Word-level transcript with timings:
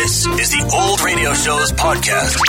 This 0.00 0.24
is 0.24 0.50
the 0.52 0.64
Old 0.72 1.02
Radio 1.02 1.34
Show's 1.34 1.72
podcast. 1.72 2.40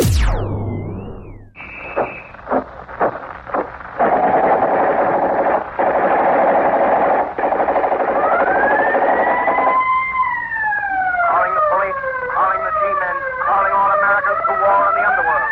Calling 10.21 11.53
the 11.59 11.65
police, 11.75 11.99
calling 12.31 12.61
the 12.63 12.73
G-men, 12.79 13.15
calling 13.43 13.73
all 13.75 13.91
Americans 13.99 14.39
to 14.47 14.53
war 14.63 14.79
in 14.87 14.93
the 14.95 15.03
underworld. 15.11 15.51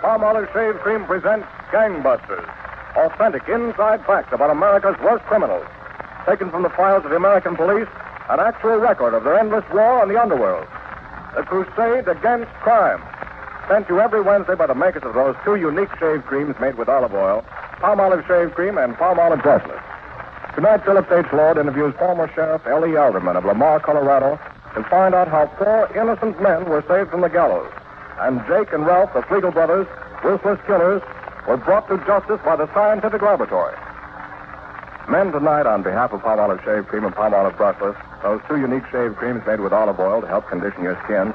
Palmolive 0.00 0.48
Shave 0.54 0.80
Cream 0.80 1.04
presents 1.04 1.46
Gangbusters. 1.70 2.48
Authentic 2.96 3.46
inside 3.48 4.00
facts 4.06 4.32
about 4.32 4.48
America's 4.48 4.96
worst 5.04 5.24
criminals. 5.26 5.66
Taken 6.24 6.50
from 6.50 6.62
the 6.62 6.70
files 6.70 7.04
of 7.04 7.10
the 7.10 7.16
American 7.16 7.56
police, 7.56 7.88
an 8.28 8.40
actual 8.40 8.76
record 8.76 9.14
of 9.14 9.24
their 9.24 9.38
endless 9.38 9.64
war 9.72 10.02
on 10.02 10.08
the 10.08 10.20
underworld. 10.20 10.66
The 11.34 11.42
crusade 11.42 12.08
against 12.08 12.50
crime. 12.60 13.02
Sent 13.68 13.88
you 13.88 14.00
every 14.00 14.20
Wednesday 14.20 14.54
by 14.54 14.66
the 14.66 14.74
makers 14.74 15.02
of 15.04 15.14
those 15.14 15.36
two 15.44 15.56
unique 15.56 15.90
shave 15.98 16.24
creams 16.24 16.54
made 16.60 16.76
with 16.76 16.88
olive 16.88 17.14
oil, 17.14 17.44
Palmolive 17.80 18.26
Shave 18.26 18.54
Cream 18.54 18.76
and 18.78 18.94
Palmolive 18.96 19.40
Brushless. 19.40 19.82
Tonight, 20.54 20.84
Philip 20.84 21.10
H. 21.12 21.26
Lord 21.32 21.56
interviews 21.56 21.94
former 21.98 22.30
Sheriff 22.34 22.66
L.E. 22.66 22.96
Alderman 22.96 23.36
of 23.36 23.44
Lamar, 23.44 23.78
Colorado, 23.80 24.40
to 24.74 24.82
find 24.84 25.14
out 25.14 25.28
how 25.28 25.46
four 25.56 25.88
innocent 25.96 26.42
men 26.42 26.68
were 26.68 26.84
saved 26.88 27.10
from 27.10 27.20
the 27.20 27.28
gallows. 27.28 27.70
And 28.20 28.40
Jake 28.48 28.72
and 28.72 28.84
Ralph, 28.84 29.12
the 29.14 29.20
Fleagle 29.22 29.52
brothers, 29.52 29.86
ruthless 30.24 30.58
killers, 30.66 31.02
were 31.46 31.56
brought 31.56 31.88
to 31.88 31.98
justice 32.04 32.40
by 32.44 32.56
the 32.56 32.72
scientific 32.74 33.22
laboratory. 33.22 33.76
Men, 35.08 35.30
tonight, 35.30 35.66
on 35.66 35.82
behalf 35.82 36.12
of 36.12 36.20
Palmolive 36.20 36.64
Shave 36.64 36.88
Cream 36.88 37.04
and 37.04 37.14
Palmolive 37.14 37.56
Brushless, 37.56 37.96
those 38.22 38.40
two 38.48 38.58
unique 38.58 38.84
shave 38.90 39.16
creams 39.16 39.42
made 39.46 39.60
with 39.60 39.72
olive 39.72 39.98
oil 40.00 40.20
to 40.20 40.26
help 40.26 40.48
condition 40.48 40.82
your 40.82 41.00
skin, 41.04 41.32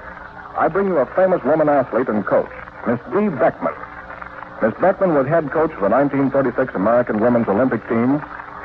I 0.57 0.67
bring 0.67 0.87
you 0.87 0.97
a 0.97 1.05
famous 1.15 1.43
woman 1.43 1.69
athlete 1.69 2.09
and 2.09 2.25
coach, 2.25 2.51
Miss 2.85 2.99
Dee 3.09 3.31
Boeckmann. 3.31 3.73
Miss 4.61 4.73
Boeckmann 4.75 5.15
was 5.15 5.27
head 5.27 5.51
coach 5.51 5.71
of 5.71 5.81
the 5.81 5.89
1936 5.89 6.75
American 6.75 7.19
Women's 7.19 7.47
Olympic 7.47 7.81
team, 7.87 8.15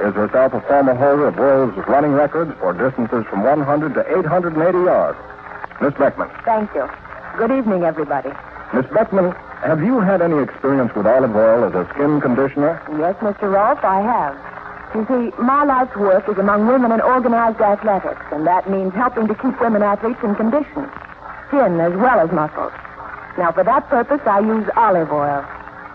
is 0.01 0.15
herself 0.15 0.53
a 0.55 0.61
former 0.63 0.95
holder 0.95 1.27
of 1.27 1.37
world's 1.37 1.77
running 1.89 2.13
records 2.13 2.53
for 2.61 2.73
distances 2.73 3.25
from 3.31 3.43
100 3.43 3.95
to 3.95 4.19
880 4.19 4.79
yards. 4.79 5.19
Miss 5.81 5.95
Boeckmann. 5.95 6.31
Thank 6.45 6.75
you. 6.75 6.89
Good 7.39 7.51
evening, 7.51 7.85
everybody. 7.85 8.31
Miss 8.75 8.87
Boeckmann, 8.87 9.35
have 9.63 9.83
you 9.83 10.01
had 10.01 10.23
any 10.23 10.39
experience 10.43 10.95
with 10.95 11.07
olive 11.07 11.35
oil 11.35 11.65
as 11.65 11.75
a 11.75 11.89
skin 11.95 12.21
conditioner? 12.21 12.83
Yes, 12.99 13.17
Mr. 13.17 13.51
Rolfe, 13.51 13.83
I 13.83 14.01
have. 14.03 14.58
You 14.95 15.05
see, 15.05 15.37
my 15.43 15.65
life's 15.65 15.95
work 15.97 16.29
is 16.29 16.39
among 16.39 16.67
women 16.67 16.93
in 16.93 17.01
organized 17.01 17.61
athletics, 17.61 18.25
and 18.33 18.47
that 18.47 18.71
means 18.71 18.95
helping 18.95 19.29
to 19.29 19.35
keep 19.35 19.61
women 19.61 19.83
athletes 19.83 20.21
in 20.25 20.35
condition, 20.35 20.89
skin 21.49 21.79
as 21.79 21.93
well 21.93 22.19
as 22.21 22.33
muscles. 22.33 22.73
Now, 23.37 23.53
for 23.53 23.65
that 23.65 23.87
purpose, 23.89 24.21
I 24.25 24.41
use 24.41 24.67
olive 24.77 25.13
oil, 25.13 25.45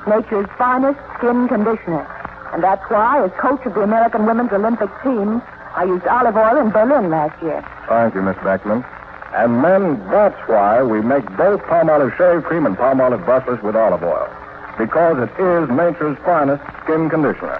nature's 0.07 0.47
finest 0.57 0.99
skin 1.17 1.47
conditioner. 1.47 2.05
And 2.53 2.63
that's 2.63 2.83
why, 2.89 3.25
as 3.25 3.31
coach 3.41 3.65
of 3.65 3.73
the 3.73 3.81
American 3.81 4.27
women's 4.27 4.53
Olympic 4.53 4.89
team, 5.01 5.41
I 5.75 5.85
used 5.85 6.05
olive 6.05 6.37
oil 6.37 6.61
in 6.61 6.69
Berlin 6.69 7.09
last 7.09 7.41
year. 7.41 7.65
Thank 7.89 8.13
you, 8.13 8.21
Miss 8.21 8.37
Boeckmann. 8.37 8.85
And 9.33 9.59
men, 9.59 9.97
that's 10.13 10.37
why 10.47 10.83
we 10.83 11.01
make 11.01 11.25
both 11.35 11.61
Palmolive 11.63 12.15
Shave 12.15 12.43
Cream 12.43 12.67
and 12.67 12.77
Palmolive 12.77 13.25
Brushless 13.25 13.61
with 13.63 13.75
olive 13.75 14.03
oil. 14.03 14.29
Because 14.77 15.17
it 15.17 15.33
is 15.41 15.69
nature's 15.69 16.17
finest 16.23 16.61
skin 16.83 17.09
conditioner. 17.09 17.57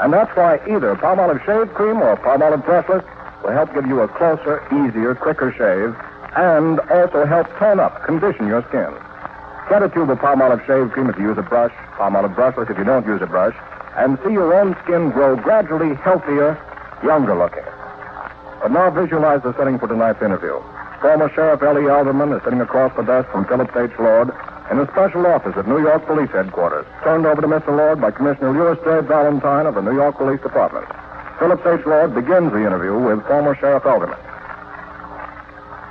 And 0.00 0.12
that's 0.12 0.34
why 0.36 0.56
either 0.68 0.94
Palmolive 0.94 1.44
Shave 1.44 1.74
Cream 1.74 1.98
or 1.98 2.16
Palmolive 2.16 2.62
Brushless 2.62 3.04
will 3.42 3.52
help 3.52 3.74
give 3.74 3.86
you 3.86 4.00
a 4.00 4.08
closer, 4.08 4.62
easier, 4.70 5.14
quicker 5.14 5.50
shave 5.52 5.94
and 6.36 6.78
also 6.90 7.26
help 7.26 7.48
tone 7.58 7.80
up, 7.80 8.04
condition 8.04 8.46
your 8.46 8.62
skin. 8.68 8.94
Get 9.68 9.82
a 9.82 9.88
tube 9.88 10.10
of 10.10 10.18
Palmolive 10.18 10.64
Shave 10.66 10.92
Cream 10.92 11.10
if 11.10 11.18
you 11.18 11.24
use 11.28 11.38
a 11.38 11.42
brush, 11.42 11.72
Palmolive 11.98 12.34
Brushless 12.34 12.70
if 12.70 12.78
you 12.78 12.84
don't 12.84 13.06
use 13.06 13.20
a 13.22 13.26
brush, 13.26 13.56
and 13.96 14.18
see 14.24 14.32
your 14.32 14.54
own 14.54 14.76
skin 14.84 15.10
grow 15.10 15.34
gradually 15.34 15.94
healthier, 15.96 16.54
younger 17.02 17.34
looking. 17.34 17.66
But 18.62 18.70
now 18.70 18.90
visualize 18.90 19.42
the 19.42 19.54
setting 19.56 19.78
for 19.78 19.88
tonight's 19.88 20.22
interview. 20.22 20.62
Former 21.00 21.30
Sheriff 21.34 21.62
L.E. 21.62 21.88
Alderman 21.88 22.32
is 22.32 22.42
sitting 22.44 22.60
across 22.60 22.94
the 22.96 23.02
desk 23.02 23.28
from 23.30 23.46
Philip 23.46 23.70
H. 23.76 23.90
Lord 23.98 24.30
in 24.70 24.78
a 24.78 24.86
special 24.92 25.26
office 25.26 25.56
at 25.56 25.66
New 25.66 25.80
York 25.80 26.04
Police 26.06 26.30
Headquarters, 26.30 26.86
turned 27.02 27.24
over 27.24 27.40
to 27.40 27.48
Mr. 27.48 27.74
Lord 27.74 28.00
by 28.00 28.10
Commissioner 28.10 28.52
Lewis 28.52 28.78
J. 28.84 29.00
Valentine 29.06 29.66
of 29.66 29.74
the 29.74 29.80
New 29.80 29.94
York 29.94 30.16
Police 30.16 30.40
Department. 30.42 30.84
Philip 31.38 31.64
H. 31.64 31.86
Lord 31.86 32.14
begins 32.14 32.52
the 32.52 32.66
interview 32.66 32.98
with 32.98 33.24
former 33.26 33.56
Sheriff 33.56 33.86
Alderman. 33.86 34.18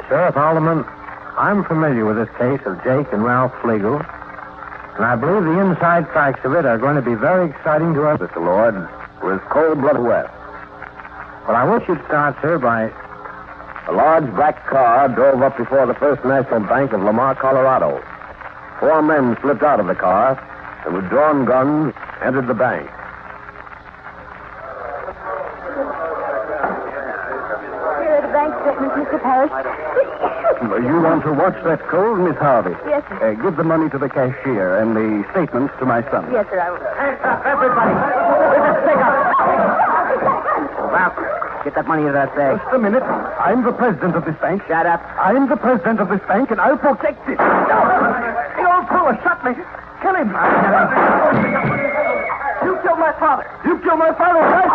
Sheriff 0.07 0.37
Alderman, 0.37 0.85
I'm 1.37 1.65
familiar 1.65 2.05
with 2.05 2.17
this 2.17 2.29
case 2.37 2.61
of 2.65 2.77
Jake 2.83 3.11
and 3.13 3.23
Ralph 3.23 3.53
Fleagle, 3.63 3.97
and 4.95 5.05
I 5.05 5.15
believe 5.15 5.43
the 5.43 5.59
inside 5.59 6.05
facts 6.13 6.45
of 6.45 6.53
it 6.53 6.65
are 6.65 6.77
going 6.77 6.95
to 6.95 7.01
be 7.01 7.15
very 7.15 7.49
exciting 7.49 7.93
to 7.95 8.05
us, 8.05 8.19
Mr. 8.19 8.43
Lord, 8.45 8.75
with 9.23 9.41
cold 9.49 9.81
blood 9.81 9.97
west. 9.97 10.33
But 11.45 11.55
I 11.55 11.63
wish 11.65 11.87
you'd 11.87 12.03
start, 12.05 12.35
sir, 12.41 12.59
by. 12.59 12.91
A 13.87 13.93
large 13.93 14.25
black 14.35 14.67
car 14.67 15.07
drove 15.07 15.41
up 15.41 15.55
before 15.55 15.85
the 15.85 15.93
First 15.93 16.25
National 16.25 16.59
Bank 16.59 16.91
of 16.91 17.01
Lamar, 17.01 17.35
Colorado. 17.35 18.03
Four 18.79 19.01
men 19.01 19.35
slipped 19.41 19.63
out 19.63 19.79
of 19.79 19.87
the 19.87 19.95
car 19.95 20.37
and, 20.85 20.93
with 20.95 21.09
drawn 21.09 21.45
guns, 21.45 21.93
entered 22.23 22.47
the 22.47 22.53
bank. 22.53 22.87
Here 27.97 28.13
are 28.13 28.21
the 28.21 28.31
bank 28.33 28.53
statements, 28.61 28.95
Mr. 28.95 29.21
Parrish. 29.21 29.51
You 30.57 31.01
want 31.01 31.23
to 31.23 31.33
watch 31.33 31.53
that 31.65 31.79
cold, 31.87 32.17
Miss 32.19 32.35
Harvey? 32.37 32.73
Yes, 32.89 33.03
sir. 33.09 33.17
Uh, 33.21 33.33
give 33.41 33.57
the 33.57 33.63
money 33.63 33.89
to 33.91 33.97
the 33.97 34.09
cashier 34.09 34.77
and 34.81 34.95
the 34.97 35.23
statements 35.31 35.73
to 35.79 35.85
my 35.85 36.01
son. 36.09 36.25
Yes, 36.33 36.45
sir, 36.49 36.57
I 36.59 36.69
will. 36.73 36.81
everybody. 37.45 37.93
Take 38.89 38.97
up. 39.05 39.13
Ralph, 40.91 41.63
get 41.63 41.75
that 41.75 41.85
money 41.87 42.01
into 42.09 42.13
that 42.13 42.33
bag. 42.35 42.57
Just 42.57 42.73
a 42.73 42.79
minute. 42.79 43.03
I'm 43.03 43.63
the 43.63 43.71
president 43.71 44.15
of 44.17 44.25
this 44.25 44.35
bank. 44.41 44.63
Shut 44.67 44.85
up. 44.87 45.01
I'm 45.21 45.47
the 45.47 45.57
president 45.57 45.99
of 46.01 46.09
this 46.09 46.21
bank, 46.27 46.49
and 46.49 46.59
I'll 46.59 46.77
protect 46.77 47.21
it. 47.29 47.37
The 47.37 48.46
old 49.07 49.17
shot 49.23 49.39
me. 49.47 49.55
Kill 50.03 50.15
him. 50.15 50.29
You 52.63 52.73
killed 52.83 52.99
my 52.99 53.13
father. 53.17 53.45
You 53.65 53.79
killed 53.79 53.99
my 53.99 54.13
father, 54.13 54.43
right? 54.43 54.71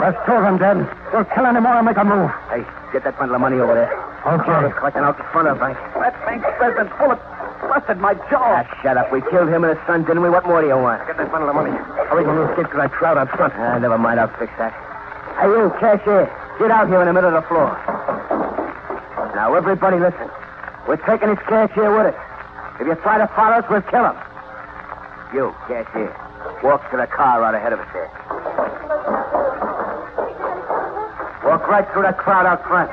Let's 0.00 0.18
kill 0.26 0.42
him, 0.42 0.58
Dad. 0.58 0.82
Don't 1.12 1.28
kill 1.30 1.46
any 1.46 1.60
more 1.60 1.74
and 1.78 1.86
make 1.86 1.96
a 1.96 2.04
move. 2.04 2.30
Hey, 2.50 2.66
get 2.92 3.04
that 3.04 3.16
bundle 3.18 3.36
of 3.36 3.40
money 3.40 3.56
over 3.56 3.74
there. 3.74 3.92
Okay. 4.26 4.72
Collecting 4.76 5.02
out 5.02 5.16
the 5.16 5.24
front 5.32 5.48
of 5.48 5.56
the 5.56 5.60
bank. 5.60 5.78
That 5.94 6.12
bank's 6.26 6.50
president's 6.58 6.92
bullet 6.98 7.18
busted 7.64 7.98
my 7.98 8.14
jaw. 8.28 8.60
Ah, 8.60 8.80
shut 8.82 8.96
up. 8.96 9.12
We 9.12 9.22
killed 9.30 9.48
him 9.48 9.64
and 9.64 9.76
his 9.76 9.86
son, 9.86 10.04
didn't 10.04 10.22
we? 10.22 10.30
What 10.30 10.44
more 10.44 10.60
do 10.60 10.66
you 10.68 10.76
want? 10.76 11.06
Get 11.06 11.16
that 11.16 11.30
bundle 11.30 11.48
of 11.48 11.54
money. 11.54 11.72
Hurry, 12.10 12.24
go 12.24 12.34
little 12.34 12.54
kid, 12.56 12.64
because 12.64 12.80
I 12.80 12.88
crowd 12.88 13.16
out 13.16 13.30
front. 13.30 13.54
Ah, 13.56 13.78
never 13.78 13.96
mind. 13.96 14.20
I'll 14.20 14.32
fix 14.36 14.52
that. 14.58 14.74
Hey, 15.40 15.48
you, 15.48 15.72
cashier. 15.80 16.28
Get 16.58 16.70
out 16.70 16.88
here 16.88 17.00
in 17.00 17.06
the 17.06 17.14
middle 17.14 17.32
of 17.32 17.40
the 17.40 17.48
floor. 17.48 17.72
Now, 19.36 19.54
everybody 19.54 19.98
listen. 19.98 20.28
We're 20.88 21.00
taking 21.08 21.28
this 21.28 21.38
cashier 21.46 21.96
with 21.96 22.12
us. 22.12 22.29
If 22.80 22.86
you 22.86 22.94
try 23.04 23.18
to 23.18 23.28
follow 23.36 23.60
us, 23.60 23.64
we'll 23.68 23.82
kill 23.82 24.08
him. 24.08 24.16
You, 25.36 25.54
cashier, 25.68 26.16
walk 26.64 26.80
to 26.90 26.96
the 26.96 27.06
car 27.06 27.42
right 27.42 27.54
ahead 27.54 27.74
of 27.74 27.80
us 27.80 27.88
there. 27.92 28.08
Walk 31.44 31.68
right 31.68 31.84
through 31.92 32.08
that 32.08 32.16
crowd 32.16 32.46
out 32.46 32.64
front. 32.64 32.88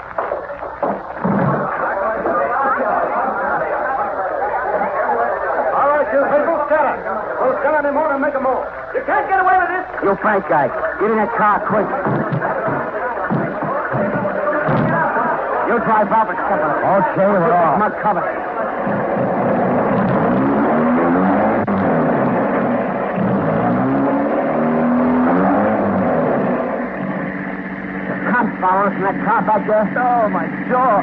All 5.71 5.87
right, 5.87 6.07
you 6.11 6.19
people, 6.35 6.59
scatter. 6.67 6.95
Don't 7.39 7.57
kill 7.63 7.75
any 7.79 7.91
more 7.95 8.11
and 8.11 8.21
make 8.21 8.35
a 8.35 8.43
move. 8.43 8.67
You 8.91 9.07
can't 9.07 9.23
get 9.31 9.39
away 9.39 9.55
with 9.55 9.71
this. 9.71 9.87
You 10.03 10.19
Frank 10.19 10.51
guy, 10.51 10.67
get 10.99 11.11
in 11.11 11.15
that 11.15 11.31
car 11.39 11.63
quick. 11.63 11.87
You 15.71 15.79
drive 15.79 16.11
Robert 16.11 16.35
step 16.35 16.59
on 16.59 16.75
it. 16.75 17.07
Okay, 17.07 17.23
we're 17.23 17.53
off. 17.55 17.79
Come 17.79 17.81
on, 17.87 17.91
cover. 18.03 18.46
Cops 28.37 28.53
following 28.61 29.01
that 29.01 29.17
car 29.25 29.41
back 29.49 29.65
there. 29.65 29.81
Oh, 29.97 30.29
my 30.29 30.45
jaw. 30.69 31.01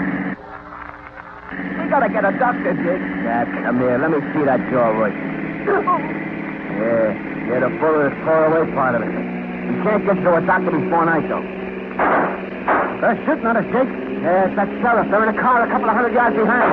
We 1.83 1.91
gotta 1.91 2.07
get 2.07 2.23
a 2.23 2.31
doctor, 2.39 2.79
Jake. 2.79 3.03
Yeah, 3.27 3.43
come 3.67 3.83
here. 3.83 3.99
Let 3.99 4.15
me 4.15 4.23
see 4.31 4.47
that 4.47 4.63
jaw 4.71 4.95
right. 4.95 5.11
Yeah, 5.11 7.11
yeah, 7.51 7.59
the 7.59 7.75
bullet 7.83 8.15
is 8.15 8.17
tore 8.23 8.55
away 8.55 8.71
part 8.71 8.95
of 8.95 9.03
it. 9.03 9.11
You 9.11 9.83
can't 9.83 10.07
get 10.07 10.23
to 10.23 10.31
a 10.39 10.47
doctor 10.47 10.79
before 10.79 11.11
night, 11.11 11.27
though. 11.27 11.43
They're 13.03 13.19
shooting 13.27 13.51
at 13.51 13.59
us, 13.59 13.67
Jake. 13.67 13.91
Yeah, 14.23 14.47
it's 14.47 14.55
that 14.55 14.71
sheriff. 14.79 15.11
They're 15.11 15.27
in 15.27 15.35
a 15.35 15.41
car 15.43 15.67
a 15.67 15.69
couple 15.75 15.91
of 15.91 15.95
hundred 15.99 16.15
yards 16.15 16.39
behind. 16.39 16.71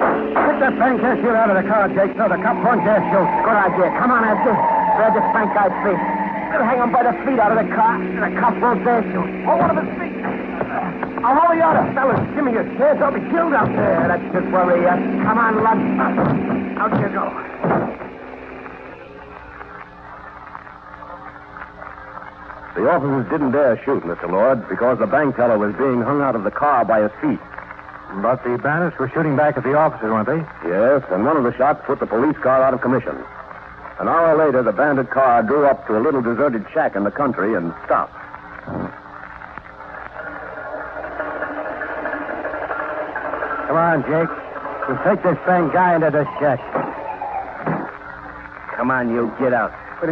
Get 0.00 0.56
that 0.56 0.72
bank 0.80 1.04
cashier 1.04 1.36
out 1.36 1.52
of 1.52 1.60
the 1.60 1.68
car, 1.68 1.92
Jake, 1.92 2.16
so 2.16 2.32
the 2.32 2.40
cop 2.40 2.56
won't 2.64 2.80
dare 2.88 3.04
shoot. 3.12 3.28
Good 3.44 3.60
idea. 3.60 3.92
Come 4.00 4.08
on, 4.08 4.24
Esther. 4.24 4.56
Grab 4.96 5.12
this 5.12 5.28
Frank 5.36 5.52
guy's 5.52 5.76
feet. 5.84 6.21
We'll 6.52 6.68
hang 6.68 6.84
him 6.84 6.92
by 6.92 7.02
the 7.02 7.16
feet 7.24 7.40
out 7.40 7.56
of 7.56 7.64
the 7.64 7.68
car, 7.72 7.96
and 7.96 8.20
the 8.20 8.28
cop 8.38 8.52
won't 8.60 8.84
dare 8.84 9.00
shoot. 9.08 9.24
Oh, 9.48 9.56
one 9.56 9.72
of 9.72 9.80
his 9.80 9.88
feet. 9.96 10.12
I'll 11.24 11.32
hold 11.32 11.56
the 11.56 11.64
other. 11.64 11.80
Fellas, 11.96 12.20
give 12.36 12.44
me 12.44 12.52
your 12.52 12.68
chance. 12.76 13.00
I'll 13.00 13.08
be 13.08 13.24
killed 13.32 13.56
out 13.56 13.72
there. 13.72 14.04
That's 14.04 14.26
just 14.36 14.52
where 14.52 14.68
we 14.68 14.84
are. 14.84 15.00
Come 15.24 15.38
on, 15.40 15.64
Lug. 15.64 15.80
Out 16.76 16.92
you 17.00 17.08
go. 17.08 17.24
The 22.76 22.84
officers 22.84 23.30
didn't 23.32 23.52
dare 23.52 23.80
shoot, 23.84 24.02
Mr. 24.04 24.28
Lord, 24.28 24.68
because 24.68 24.98
the 24.98 25.06
bank 25.06 25.36
teller 25.36 25.56
was 25.56 25.72
being 25.76 26.02
hung 26.02 26.20
out 26.20 26.36
of 26.36 26.44
the 26.44 26.50
car 26.50 26.84
by 26.84 27.00
his 27.00 27.12
feet. 27.22 27.40
But 28.20 28.44
the 28.44 28.58
bandits 28.58 28.98
were 28.98 29.08
shooting 29.08 29.36
back 29.36 29.56
at 29.56 29.64
the 29.64 29.72
officers, 29.72 30.10
weren't 30.10 30.28
they? 30.28 30.44
Yes, 30.68 31.00
and 31.08 31.24
one 31.24 31.38
of 31.38 31.44
the 31.44 31.56
shots 31.56 31.80
put 31.86 31.98
the 31.98 32.06
police 32.06 32.36
car 32.42 32.62
out 32.62 32.74
of 32.74 32.82
commission. 32.82 33.16
An 34.00 34.08
hour 34.08 34.36
later, 34.36 34.62
the 34.62 34.72
bandit 34.72 35.10
car 35.10 35.42
drew 35.42 35.66
up 35.66 35.86
to 35.86 35.96
a 35.96 36.00
little 36.00 36.22
deserted 36.22 36.64
shack 36.72 36.96
in 36.96 37.04
the 37.04 37.10
country 37.10 37.54
and 37.54 37.72
stopped. 37.84 38.14
Come 43.66 43.76
on, 43.76 44.02
Jake. 44.02 44.28
We'll 44.88 44.98
take 45.04 45.22
this 45.22 45.38
fang 45.46 45.70
guy 45.72 45.94
into 45.94 46.10
the 46.10 46.24
shack. 46.40 46.60
Come 48.76 48.90
on, 48.90 49.10
you. 49.10 49.32
Get 49.38 49.52
out. 49.54 49.72
But 50.00 50.10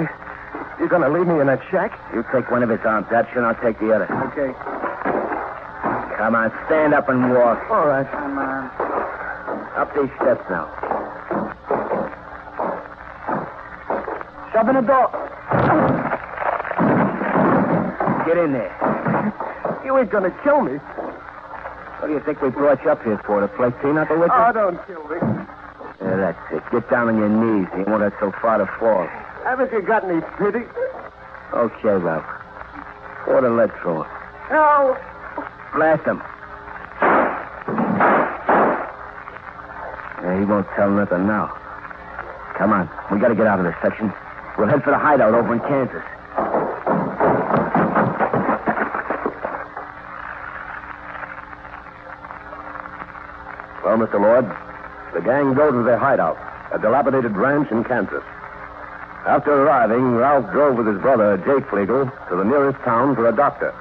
you're 0.78 0.88
going 0.88 1.02
to 1.02 1.10
leave 1.10 1.26
me 1.26 1.40
in 1.40 1.46
that 1.48 1.60
shack? 1.70 1.98
You 2.14 2.24
take 2.32 2.50
one 2.50 2.62
of 2.62 2.70
his 2.70 2.80
arms, 2.84 3.06
Dutch, 3.10 3.28
and 3.34 3.44
I'll 3.44 3.60
take 3.60 3.78
the 3.80 3.92
other. 3.92 4.06
Okay. 4.32 4.54
Come 6.16 6.34
on, 6.34 6.52
stand 6.66 6.94
up 6.94 7.08
and 7.08 7.34
walk. 7.34 7.70
All 7.70 7.86
right. 7.88 8.08
Come 8.10 8.38
on. 8.38 8.70
Up 9.76 9.94
these 9.94 10.10
steps 10.20 10.44
now. 10.48 10.89
In 14.60 14.76
the 14.76 14.82
door. 14.82 15.08
Get 18.26 18.36
in 18.36 18.52
there. 18.52 18.70
You 19.82 19.96
ain't 19.96 20.10
to 20.10 20.30
kill 20.44 20.60
me. 20.60 20.76
What 20.76 22.08
do 22.08 22.12
you 22.12 22.20
think 22.20 22.42
we 22.42 22.50
brought 22.50 22.84
you 22.84 22.90
up 22.90 23.02
here 23.02 23.18
for? 23.24 23.40
To 23.40 23.48
play 23.48 23.70
pinochle 23.80 24.20
with 24.20 24.30
you? 24.30 24.36
Oh, 24.36 24.52
don't 24.52 24.78
kill 24.86 25.02
me. 25.08 25.16
Yeah, 26.02 26.16
that's 26.16 26.52
it. 26.52 26.62
Get 26.70 26.90
down 26.90 27.08
on 27.08 27.16
your 27.16 27.30
knees. 27.30 27.68
You 27.74 27.84
won't 27.88 28.02
have 28.02 28.12
so 28.20 28.32
far 28.42 28.58
to 28.58 28.66
fall. 28.78 29.08
Haven't 29.44 29.72
you 29.72 29.80
got 29.80 30.04
any 30.04 30.20
pity? 30.36 30.66
Okay, 31.54 31.96
Ralph. 31.96 32.26
Pour 33.24 33.40
the 33.40 33.48
lead 33.48 33.72
through. 33.80 34.04
No. 34.50 34.96
Blast 35.74 36.06
him. 36.06 36.22
Yeah, 40.22 40.38
he 40.38 40.44
won't 40.44 40.68
tell 40.76 40.90
nothing 40.90 41.26
now. 41.26 41.48
Come 42.58 42.72
on. 42.72 42.90
We 43.10 43.18
gotta 43.18 43.34
get 43.34 43.46
out 43.46 43.58
of 43.58 43.64
this 43.64 43.74
section. 43.82 44.12
We'll 44.60 44.68
head 44.68 44.84
for 44.84 44.90
the 44.90 44.98
hideout 44.98 45.32
over 45.32 45.54
in 45.54 45.60
Kansas. 45.60 46.04
Well, 53.82 53.96
Mr. 53.96 54.20
Lord, 54.20 54.44
the 55.14 55.22
gang 55.22 55.54
go 55.54 55.72
to 55.72 55.82
their 55.82 55.96
hideout, 55.96 56.36
a 56.74 56.78
dilapidated 56.78 57.34
ranch 57.38 57.70
in 57.70 57.84
Kansas. 57.84 58.22
After 59.24 59.50
arriving, 59.50 60.16
Ralph 60.16 60.52
drove 60.52 60.76
with 60.76 60.88
his 60.88 61.00
brother, 61.00 61.38
Jake 61.38 61.64
Fleagle, 61.68 62.12
to 62.28 62.36
the 62.36 62.44
nearest 62.44 62.80
town 62.80 63.14
for 63.14 63.30
a 63.30 63.34
doctor. 63.34 63.72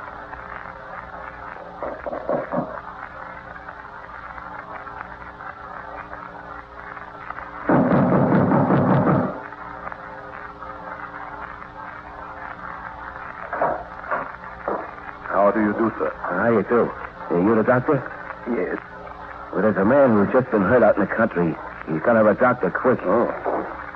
Been 20.52 20.62
hurt 20.62 20.84
out 20.84 20.96
in 20.96 21.02
the 21.02 21.08
country. 21.08 21.56
He's 21.88 22.02
got 22.02 22.14
to 22.14 22.26
have 22.26 22.28
a 22.28 22.40
doctor 22.40 22.70
quick. 22.70 23.00
Oh. 23.04 23.28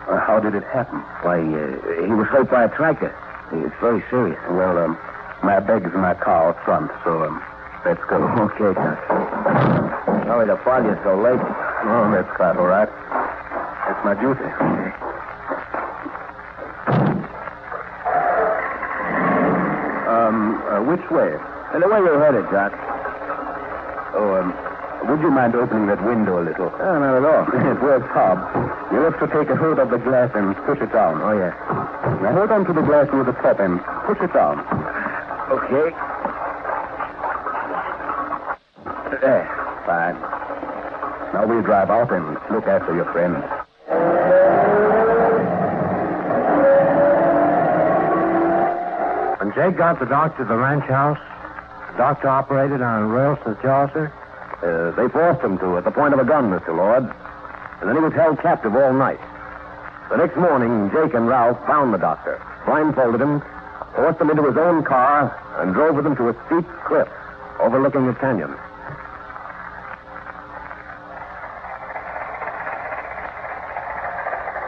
Uh, 0.09 0.19
how 0.19 0.39
did 0.39 0.53
it 0.55 0.63
happen? 0.65 0.99
Why, 1.23 1.39
uh, 1.39 2.03
he 2.03 2.11
was 2.11 2.27
hurt 2.27 2.49
by 2.51 2.65
a 2.65 2.69
tractor. 2.75 3.15
It's 3.53 3.75
very 3.79 4.03
serious. 4.09 4.39
Well, 4.49 4.77
um, 4.77 4.97
my 5.43 5.59
bag's 5.59 5.93
in 5.93 6.01
my 6.01 6.13
car 6.13 6.49
out 6.49 6.65
front, 6.65 6.91
so 7.03 7.23
um, 7.23 7.41
let's 7.85 8.01
go. 8.09 8.17
Okay, 8.17 8.73
Doc. 8.73 8.99
Sorry 10.25 10.47
to 10.47 10.55
bother 10.65 10.89
you 10.89 10.97
so 11.03 11.15
late. 11.21 11.39
Oh, 11.39 12.11
that's 12.11 12.35
quite 12.35 12.57
all 12.57 12.67
right. 12.67 12.89
It's 12.89 14.03
my 14.03 14.15
duty. 14.19 14.43
Um, 20.09 20.61
uh, 20.67 20.81
which 20.83 21.05
way? 21.11 21.37
The 21.79 21.87
way 21.87 21.99
you 21.99 22.19
headed, 22.19 22.45
Doc. 22.51 22.73
Oh, 24.15 24.35
um, 24.41 24.72
would 25.07 25.21
you 25.21 25.31
mind 25.31 25.55
opening 25.55 25.87
that 25.87 26.03
window 26.03 26.41
a 26.41 26.43
little? 26.43 26.71
Oh, 26.73 26.99
not 26.99 27.17
at 27.17 27.25
all. 27.25 27.43
It 27.73 27.81
works 27.81 28.09
hard. 28.11 28.39
You'll 28.91 29.03
have 29.09 29.19
to 29.19 29.27
take 29.27 29.49
a 29.49 29.55
hold 29.55 29.79
of 29.79 29.89
the 29.89 29.97
glass 29.97 30.31
and 30.35 30.55
push 30.65 30.79
it 30.79 30.91
down. 30.91 31.21
Oh, 31.21 31.35
yes. 31.37 31.53
Now 32.21 32.33
hold 32.33 32.51
on 32.51 32.65
to 32.65 32.73
the 32.73 32.81
glass 32.81 33.07
with 33.11 33.25
the 33.25 33.33
top 33.33 33.59
and 33.59 33.79
push 34.05 34.17
it 34.21 34.33
down. 34.33 34.59
Okay. 35.51 35.91
There. 39.21 39.45
Fine. 39.85 40.15
Now 41.33 41.45
we'll 41.47 41.61
drive 41.63 41.89
out 41.89 42.11
and 42.11 42.37
look 42.51 42.67
after 42.67 42.95
your 42.95 43.05
friend. 43.11 43.35
When 49.39 49.53
Jake 49.53 49.77
got 49.77 49.99
the 49.99 50.05
doctor 50.05 50.43
to 50.43 50.47
the 50.47 50.55
ranch 50.55 50.85
house, 50.85 51.19
the 51.91 51.97
doctor 51.97 52.29
operated 52.29 52.81
on 52.81 53.09
Royalston's 53.09 53.57
jaw, 53.61 53.91
sir. 53.91 54.11
Uh, 54.63 54.91
they 54.95 55.09
forced 55.09 55.43
him 55.43 55.57
to 55.59 55.75
at 55.75 55.83
the 55.83 55.91
point 55.91 56.13
of 56.13 56.21
a 56.21 56.23
gun, 56.23 56.49
Mr. 56.49 56.71
Lord. 56.71 57.03
And 57.81 57.89
then 57.89 57.97
he 57.97 58.01
was 58.01 58.13
held 58.13 58.39
captive 58.39 58.73
all 58.73 58.93
night. 58.93 59.19
The 60.09 60.15
next 60.15 60.37
morning, 60.37 60.89
Jake 60.91 61.13
and 61.13 61.27
Ralph 61.27 61.59
found 61.67 61.93
the 61.93 61.97
doctor, 61.97 62.39
blindfolded 62.65 63.19
him, 63.19 63.41
forced 63.93 64.21
him 64.21 64.29
into 64.29 64.47
his 64.47 64.55
own 64.55 64.85
car, 64.85 65.35
and 65.59 65.73
drove 65.73 65.95
with 65.95 66.05
him 66.05 66.15
to 66.15 66.29
a 66.29 66.33
steep 66.47 66.65
cliff 66.87 67.09
overlooking 67.59 68.07
the 68.07 68.13
canyon. 68.15 68.55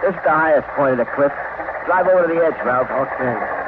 This 0.03 0.13
is 0.13 0.23
the 0.23 0.35
highest 0.35 0.67
point 0.75 0.99
of 0.99 1.07
the 1.07 1.11
cliff. 1.15 1.31
Drive 1.85 2.07
over 2.07 2.27
to 2.27 2.33
the 2.33 2.43
edge, 2.43 2.59
Ralph. 2.65 2.91
Okay. 2.91 3.64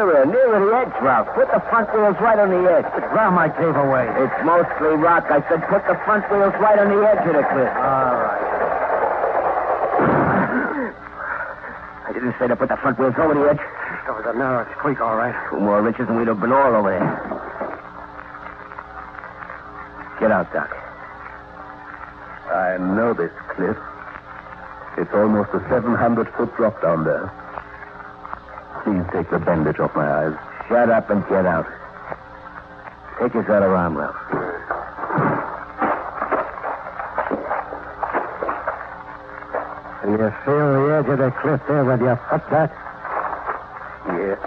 Nearer, 0.00 0.24
nearer 0.24 0.64
the 0.64 0.72
edge, 0.80 0.96
Ralph. 1.04 1.28
Put 1.36 1.52
the 1.52 1.60
front 1.68 1.92
wheels 1.92 2.16
right 2.24 2.40
on 2.40 2.48
the 2.48 2.64
edge. 2.72 2.88
Grab 3.12 3.36
my 3.36 3.52
cave 3.52 3.76
away. 3.76 4.08
It's 4.16 4.32
mostly 4.48 4.96
rock. 4.96 5.28
I 5.28 5.44
said 5.44 5.60
put 5.68 5.84
the 5.84 5.92
front 6.08 6.24
wheels 6.32 6.56
right 6.56 6.80
on 6.80 6.88
the 6.88 7.04
edge 7.04 7.20
of 7.28 7.36
the 7.36 7.44
cliff. 7.44 7.68
All 7.68 8.16
right. 8.16 8.40
I 12.08 12.16
didn't 12.16 12.32
say 12.40 12.48
to 12.48 12.56
put 12.56 12.72
the 12.72 12.80
front 12.80 12.96
wheels 12.98 13.12
over 13.20 13.36
the 13.36 13.44
edge. 13.44 13.60
Over 14.08 14.24
the 14.24 14.32
narrow 14.32 14.64
creek, 14.80 15.04
all 15.04 15.20
right. 15.20 15.36
Two 15.52 15.60
more 15.60 15.82
riches 15.82 16.08
than 16.08 16.16
we'd 16.16 16.32
have 16.32 16.40
been 16.40 16.52
all 16.52 16.72
over 16.72 16.96
there. 16.96 17.04
Get 20.16 20.32
out, 20.32 20.48
Doc. 20.48 20.72
I 22.48 22.80
know 22.80 23.12
this 23.12 23.36
cliff. 23.52 23.76
It's 24.96 25.12
almost 25.12 25.52
a 25.52 25.60
700 25.68 26.32
foot 26.40 26.56
drop 26.56 26.80
down 26.80 27.04
there. 27.04 27.28
Please 28.90 29.06
take 29.12 29.30
the 29.30 29.38
bandage 29.38 29.78
off 29.78 29.94
my 29.94 30.02
eyes. 30.02 30.34
Shut 30.66 30.90
up 30.90 31.08
and 31.10 31.22
get 31.28 31.46
out. 31.46 31.64
Take 33.20 33.32
his 33.34 33.46
other 33.46 33.70
arm, 33.70 33.96
Ralph. 33.96 34.16
You 40.02 40.18
feel 40.42 40.74
the 40.74 40.90
edge 40.98 41.06
of 41.06 41.18
the 41.22 41.30
cliff 41.40 41.60
there 41.68 41.84
with 41.84 42.00
your 42.00 42.16
foot, 42.28 42.42
Doc? 42.50 42.70
Yes. 44.10 44.42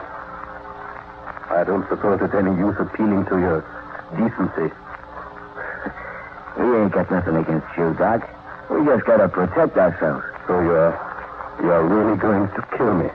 I 1.50 1.64
don't 1.64 1.88
suppose 1.88 2.20
it's 2.22 2.34
any 2.34 2.52
use 2.60 2.76
appealing 2.80 3.24
to 3.28 3.40
your 3.40 3.64
decency. 4.12 4.76
We 6.60 6.78
ain't 6.84 6.92
got 6.92 7.10
nothing 7.10 7.38
against 7.38 7.68
you, 7.78 7.94
Doc. 7.94 8.28
We 8.70 8.84
just 8.84 9.06
gotta 9.06 9.30
protect 9.30 9.78
ourselves. 9.78 10.26
So 10.48 10.60
you're 10.60 10.92
you're 11.64 11.88
really 11.88 12.18
going 12.18 12.50
to 12.50 12.68
kill 12.78 12.94
me? 12.94 13.10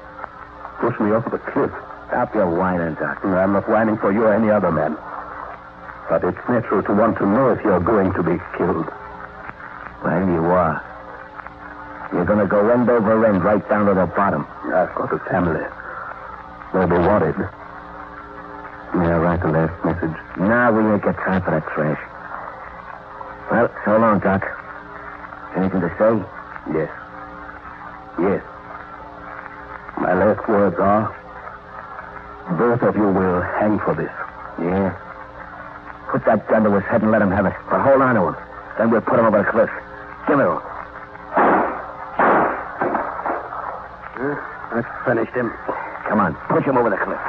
Push 0.80 0.94
me 1.00 1.11
off 1.11 1.25
the 1.30 1.38
cliff? 1.50 1.70
Stop 2.08 2.35
your 2.35 2.49
whining, 2.54 2.94
Doc. 2.94 3.18
I'm 3.25 3.52
not 3.52 3.68
whining 3.68 3.99
for 3.99 4.12
you 4.12 4.25
or 4.25 4.35
any 4.35 4.50
other 4.50 4.70
man. 4.70 4.97
But 6.08 6.25
it's 6.25 6.38
natural 6.49 6.82
to 6.82 6.92
want 6.94 7.18
to 7.18 7.26
know 7.26 7.52
if 7.52 7.61
you're 7.64 7.80
going 7.82 8.12
to 8.14 8.23
be 8.23 8.38
killed. 8.56 8.87
Well, 10.02 10.25
you 10.25 10.44
are. 10.49 10.78
You're 12.12 12.25
gonna 12.25 12.47
go 12.47 12.70
end 12.70 12.88
over 12.88 13.26
end 13.26 13.44
right 13.44 13.61
down 13.68 13.87
to 13.87 13.94
the 13.94 14.06
bottom. 14.06 14.47
I've 14.73 14.94
got 14.94 15.12
a 15.12 15.18
family. 15.28 15.61
They'll 16.73 16.88
be 16.88 16.97
worried. 16.97 17.37
May 18.97 19.04
I 19.12 19.18
write 19.18 19.42
the 19.42 19.52
last 19.52 19.76
message? 19.85 20.16
Nah, 20.38 20.70
we 20.73 20.80
ain't 20.88 21.02
got 21.02 21.16
time 21.26 21.42
for 21.42 21.50
that 21.52 21.66
trash. 21.75 22.00
Well, 23.50 23.68
so 23.85 23.99
long, 23.99 24.20
Doc. 24.20 24.40
Anything 25.56 25.80
to 25.80 25.90
say? 26.00 26.12
Yes. 26.73 26.90
Yes. 28.18 28.42
My 30.00 30.14
last 30.14 30.49
words 30.49 30.76
are 30.78 31.11
both 32.57 32.83
of 32.83 32.97
you 32.97 33.09
will 33.12 33.40
hang 33.61 33.78
for 33.85 33.95
this. 33.95 34.11
Yeah. 34.62 34.95
Put 36.12 36.25
that 36.25 36.49
gun 36.49 36.64
to 36.64 36.73
his 36.73 36.85
head 36.85 37.02
and 37.02 37.11
let 37.11 37.21
him 37.21 37.31
have 37.31 37.47
it. 37.47 37.52
But 37.71 37.83
hold 37.83 38.00
on 38.00 38.14
to 38.14 38.23
him. 38.28 38.37
Then 38.78 38.90
we'll 38.90 39.02
put 39.02 39.19
him 39.19 39.26
over 39.26 39.38
the 39.38 39.50
cliff. 39.50 39.71
Give 40.26 40.38
it 40.38 40.45
to 40.45 40.52
him. 40.52 40.61
That's 44.73 44.88
finished 45.07 45.35
him. 45.35 45.52
Come 46.09 46.21
on, 46.21 46.35
push 46.49 46.64
him 46.64 46.76
over 46.76 46.90
the 46.90 46.97
cliff. 46.97 47.21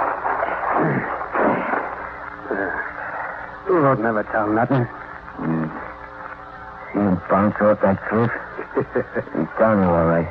You 3.68 3.82
won't 3.82 4.02
never 4.02 4.24
tell 4.32 4.48
nothing. 4.48 4.86
Hmm. 4.86 5.68
See 6.94 7.00
him 7.00 7.22
bounce 7.30 7.56
off 7.62 7.82
that 7.82 7.98
cliff? 8.10 8.32
He's 8.76 9.54
down 9.60 9.82
there, 9.82 9.90
all 9.90 10.08
right. 10.08 10.30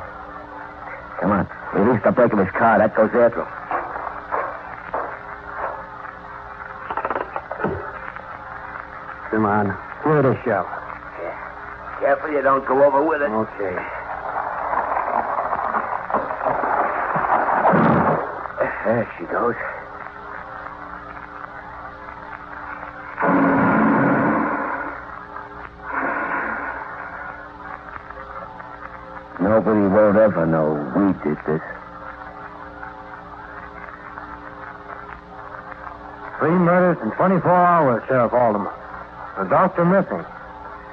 Come 1.20 1.32
on. 1.32 1.57
Release 1.74 2.02
the 2.02 2.12
brake 2.12 2.32
of 2.32 2.38
his 2.38 2.50
car. 2.50 2.78
That 2.78 2.94
goes 2.94 3.10
after 3.12 3.42
him. 3.42 3.48
Come 9.30 9.44
on. 9.44 9.68
Where 10.04 10.22
the 10.22 10.42
shell? 10.44 10.66
Careful 12.00 12.30
you 12.30 12.42
don't 12.42 12.64
go 12.66 12.84
over 12.84 13.02
with 13.02 13.20
it. 13.20 13.30
Okay. 13.30 13.74
There 18.84 19.14
she 19.18 19.24
goes. 19.26 19.54
Nobody 29.58 29.90
won't 29.90 30.16
ever 30.16 30.46
know 30.46 30.70
we 30.94 31.10
did 31.26 31.34
this. 31.42 31.58
Three 36.38 36.54
murders 36.54 37.02
in 37.02 37.10
24 37.18 37.50
hours, 37.50 38.04
Sheriff 38.06 38.32
Alderman. 38.32 38.70
The 39.36 39.50
doctor 39.50 39.84
missing. 39.84 40.22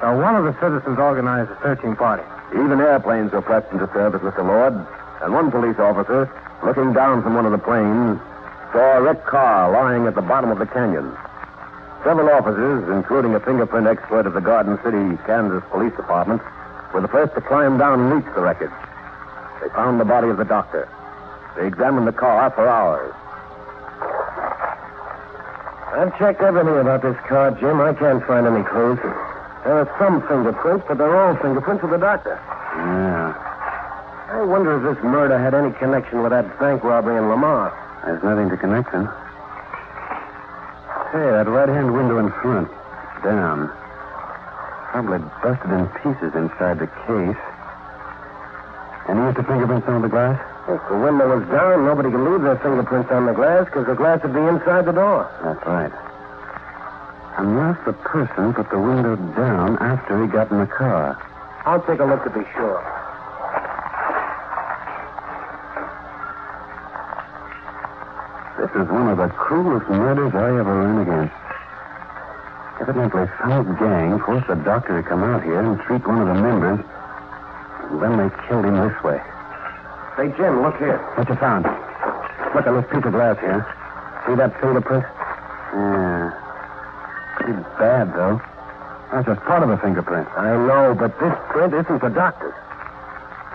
Now, 0.01 0.17
one 0.17 0.33
of 0.33 0.49
the 0.49 0.57
citizens 0.57 0.97
organized 0.97 1.51
a 1.51 1.61
searching 1.61 1.95
party. 1.95 2.25
Even 2.57 2.81
airplanes 2.81 3.33
were 3.33 3.43
pressed 3.43 3.71
into 3.71 3.85
service, 3.93 4.25
Mr. 4.25 4.41
Lord. 4.41 4.73
And 5.21 5.31
one 5.31 5.51
police 5.51 5.77
officer, 5.77 6.25
looking 6.65 6.91
down 6.91 7.21
from 7.21 7.35
one 7.35 7.45
of 7.45 7.51
the 7.51 7.61
planes, 7.61 8.17
saw 8.73 8.97
a 8.97 9.01
wrecked 9.03 9.27
car 9.27 9.69
lying 9.69 10.07
at 10.07 10.15
the 10.15 10.25
bottom 10.25 10.49
of 10.49 10.57
the 10.57 10.65
canyon. 10.65 11.13
Several 12.03 12.33
officers, 12.33 12.89
including 12.89 13.35
a 13.35 13.39
fingerprint 13.41 13.85
expert 13.85 14.25
of 14.25 14.33
the 14.33 14.41
Garden 14.41 14.79
City, 14.81 15.21
Kansas 15.29 15.61
Police 15.69 15.93
Department, 15.93 16.41
were 16.95 17.01
the 17.01 17.11
first 17.11 17.35
to 17.35 17.41
climb 17.41 17.77
down 17.77 17.99
and 17.99 18.07
reach 18.07 18.33
the 18.35 18.39
wreckage. 18.39 18.71
They 19.59 19.67
found 19.75 19.99
the 19.99 20.07
body 20.07 20.29
of 20.29 20.37
the 20.37 20.47
doctor. 20.47 20.87
They 21.59 21.67
examined 21.67 22.07
the 22.07 22.15
car 22.15 22.49
for 22.55 22.63
hours. 22.63 23.11
I've 25.91 26.17
checked 26.17 26.39
everything 26.39 26.79
about 26.79 27.01
this 27.03 27.19
car, 27.27 27.51
Jim. 27.59 27.81
I 27.81 27.91
can't 27.99 28.23
find 28.23 28.47
any 28.47 28.63
clues. 28.63 28.95
There 29.67 29.75
are 29.75 29.91
some 29.99 30.23
fingerprints, 30.23 30.85
but 30.87 30.97
they're 30.97 31.19
all 31.19 31.35
fingerprints 31.43 31.83
of 31.83 31.89
the 31.89 31.99
doctor. 31.99 32.39
Yeah. 32.79 33.35
I 34.31 34.43
wonder 34.47 34.79
if 34.79 34.95
this 34.95 35.03
murder 35.03 35.37
had 35.37 35.53
any 35.53 35.75
connection 35.75 36.23
with 36.23 36.31
that 36.31 36.47
bank 36.59 36.81
robbery 36.81 37.17
in 37.17 37.27
Lamar. 37.27 37.75
There's 38.05 38.23
nothing 38.23 38.47
to 38.49 38.55
connect 38.55 38.93
them. 38.93 39.07
Hey, 41.11 41.27
that 41.27 41.47
right-hand 41.47 41.91
window 41.93 42.19
in 42.19 42.31
front. 42.39 42.71
Down. 43.21 43.67
Probably 44.95 45.19
busted 45.43 45.71
in 45.75 45.87
pieces 45.99 46.31
inside 46.39 46.79
the 46.79 46.87
case. 47.03 47.41
Any 49.11 49.27
of 49.27 49.35
the 49.35 49.43
fingerprints 49.43 49.85
on 49.89 50.01
the 50.03 50.07
glass? 50.07 50.39
If 50.71 50.79
the 50.87 50.95
window 50.95 51.35
was 51.35 51.43
down, 51.51 51.83
nobody 51.83 52.09
could 52.09 52.23
leave 52.23 52.39
their 52.39 52.55
fingerprints 52.63 53.11
on 53.11 53.25
the 53.25 53.33
glass 53.33 53.65
because 53.65 53.87
the 53.87 53.95
glass 53.99 54.23
would 54.23 54.31
be 54.31 54.39
inside 54.39 54.85
the 54.85 54.95
door. 54.95 55.27
That's 55.43 55.59
right. 55.67 55.91
Unless 57.35 57.83
the 57.83 57.91
person 58.07 58.53
put 58.53 58.71
the 58.71 58.79
window 58.79 59.17
down 59.35 59.75
after 59.83 60.23
he 60.23 60.31
got 60.31 60.49
in 60.49 60.59
the 60.59 60.71
car. 60.71 61.19
I'll 61.65 61.83
take 61.83 61.99
a 61.99 62.05
look 62.05 62.23
to 62.23 62.29
be 62.29 62.47
sure. 62.55 62.79
This 68.63 68.71
is 68.79 68.87
one 68.87 69.11
of 69.11 69.17
the 69.17 69.27
cruelest 69.27 69.89
murders 69.89 70.31
I 70.33 70.55
ever 70.55 70.71
ran 70.71 70.99
against. 71.03 71.44
Evidently, 72.81 73.23
some 73.39 73.75
gang 73.79 74.19
forced 74.19 74.47
the 74.47 74.55
doctor 74.55 75.01
to 75.01 75.07
come 75.07 75.23
out 75.23 75.43
here 75.43 75.61
and 75.61 75.79
treat 75.81 76.05
one 76.05 76.19
of 76.19 76.27
the 76.27 76.35
members. 76.35 76.79
And 77.87 78.01
then 78.01 78.17
they 78.17 78.29
killed 78.47 78.65
him 78.65 78.75
this 78.75 78.97
way. 79.03 79.21
Say, 80.17 80.27
Jim, 80.35 80.61
look 80.61 80.75
here. 80.77 80.97
What 81.15 81.29
you 81.29 81.35
found? 81.35 81.63
Look 82.55 82.67
at 82.67 82.73
this 82.75 82.87
piece 82.91 83.05
of 83.05 83.11
glass 83.11 83.39
here. 83.39 83.63
See 84.27 84.35
that 84.35 84.59
fingerprint? 84.59 85.03
Yeah. 85.71 86.31
Pretty 87.35 87.53
bad, 87.79 88.11
though. 88.13 88.41
That's 89.11 89.27
just 89.27 89.41
part 89.47 89.63
of 89.63 89.69
a 89.69 89.77
fingerprint. 89.77 90.27
I 90.35 90.55
know, 90.55 90.95
but 90.97 91.17
this 91.19 91.35
print 91.49 91.73
isn't 91.73 92.01
the 92.01 92.09
doctor's. 92.09 92.55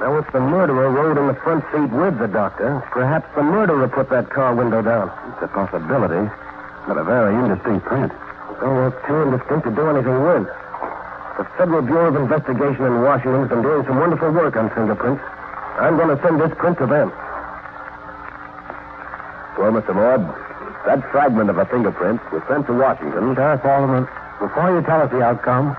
Now, 0.01 0.17
if 0.17 0.33
the 0.33 0.41
murderer 0.41 0.89
rode 0.91 1.19
in 1.19 1.27
the 1.27 1.35
front 1.45 1.65
seat 1.73 1.93
with 1.93 2.19
the 2.19 2.29
doctor, 2.29 2.81
perhaps 2.91 3.29
the 3.37 3.43
murderer 3.43 3.87
put 3.89 4.09
that 4.09 4.31
car 4.31 4.55
window 4.55 4.81
down. 4.81 5.13
It's 5.33 5.43
a 5.43 5.49
possibility, 5.49 6.25
but 6.89 6.97
a 6.97 7.05
very 7.05 7.35
indistinct 7.35 7.85
print. 7.85 8.13
Almost 8.61 8.97
too 9.09 9.17
indistinct 9.25 9.65
to 9.65 9.73
do 9.73 9.89
anything 9.89 10.21
with. 10.21 10.45
The 11.41 11.45
Federal 11.57 11.81
Bureau 11.81 12.13
of 12.13 12.17
Investigation 12.17 12.85
in 12.85 13.01
Washington's 13.01 13.49
been 13.49 13.63
doing 13.63 13.87
some 13.87 13.97
wonderful 13.97 14.31
work 14.33 14.57
on 14.57 14.69
fingerprints. 14.77 15.25
I'm 15.81 15.97
going 15.97 16.13
to 16.13 16.21
send 16.23 16.41
this 16.41 16.53
print 16.61 16.77
to 16.79 16.87
them. 16.87 17.09
Well, 19.57 19.73
Mr. 19.73 19.97
Lord, 19.97 20.21
that 20.85 21.01
fragment 21.11 21.49
of 21.49 21.57
a 21.57 21.65
fingerprint 21.65 22.21
was 22.33 22.43
sent 22.49 22.67
to 22.67 22.77
Washington. 22.77 23.35
Sheriff 23.35 23.65
Alderman, 23.65 24.05
before 24.41 24.77
you 24.77 24.85
tell 24.85 25.01
us 25.01 25.11
the 25.11 25.23
outcome, 25.25 25.77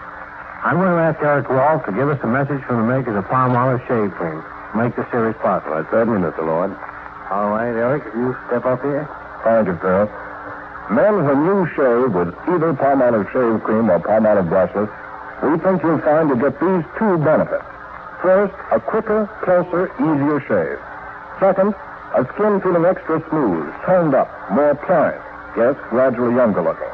I'm 0.66 0.78
going 0.78 0.94
to 0.94 1.02
ask 1.02 1.22
Eric 1.22 1.50
Rolfe 1.50 1.86
to 1.86 1.92
give 1.92 2.10
us 2.10 2.18
a 2.24 2.28
message 2.28 2.62
from 2.66 2.86
the 2.86 2.88
makers 2.90 3.18
of 3.18 3.26
Palmolive 3.26 3.82
Shave 3.86 4.14
Cream. 4.18 4.42
Make 4.74 4.96
the 4.96 5.06
series 5.12 5.36
possible. 5.38 5.86
Certainly, 5.90 6.22
Mr. 6.22 6.46
Lord. 6.46 6.74
All 7.30 7.50
right, 7.50 7.74
Eric, 7.74 8.06
you 8.14 8.36
step 8.48 8.66
up 8.66 8.82
here. 8.82 9.10
Thank 9.44 9.68
you, 9.68 9.78
Phil. 9.78 10.06
Men, 10.92 11.24
when 11.24 11.40
you 11.48 11.64
shave 11.72 12.12
with 12.12 12.36
either 12.52 12.76
Palmolive 12.76 13.24
shave 13.32 13.64
cream 13.64 13.88
or 13.88 14.04
Palmolive 14.04 14.52
brushless, 14.52 14.92
we 15.40 15.56
think 15.64 15.82
you'll 15.84 16.04
find 16.04 16.28
you 16.28 16.36
get 16.36 16.60
these 16.60 16.84
two 17.00 17.16
benefits. 17.24 17.64
First, 18.20 18.52
a 18.76 18.80
quicker, 18.84 19.24
closer, 19.40 19.88
easier 20.04 20.44
shave. 20.52 20.84
Second, 21.40 21.72
a 22.12 22.28
skin 22.36 22.60
feeling 22.60 22.84
extra 22.84 23.24
smooth, 23.32 23.72
toned 23.88 24.14
up, 24.14 24.28
more 24.52 24.76
pliant, 24.84 25.24
yes, 25.56 25.80
gradually 25.90 26.36
younger 26.36 26.60
looking. 26.60 26.92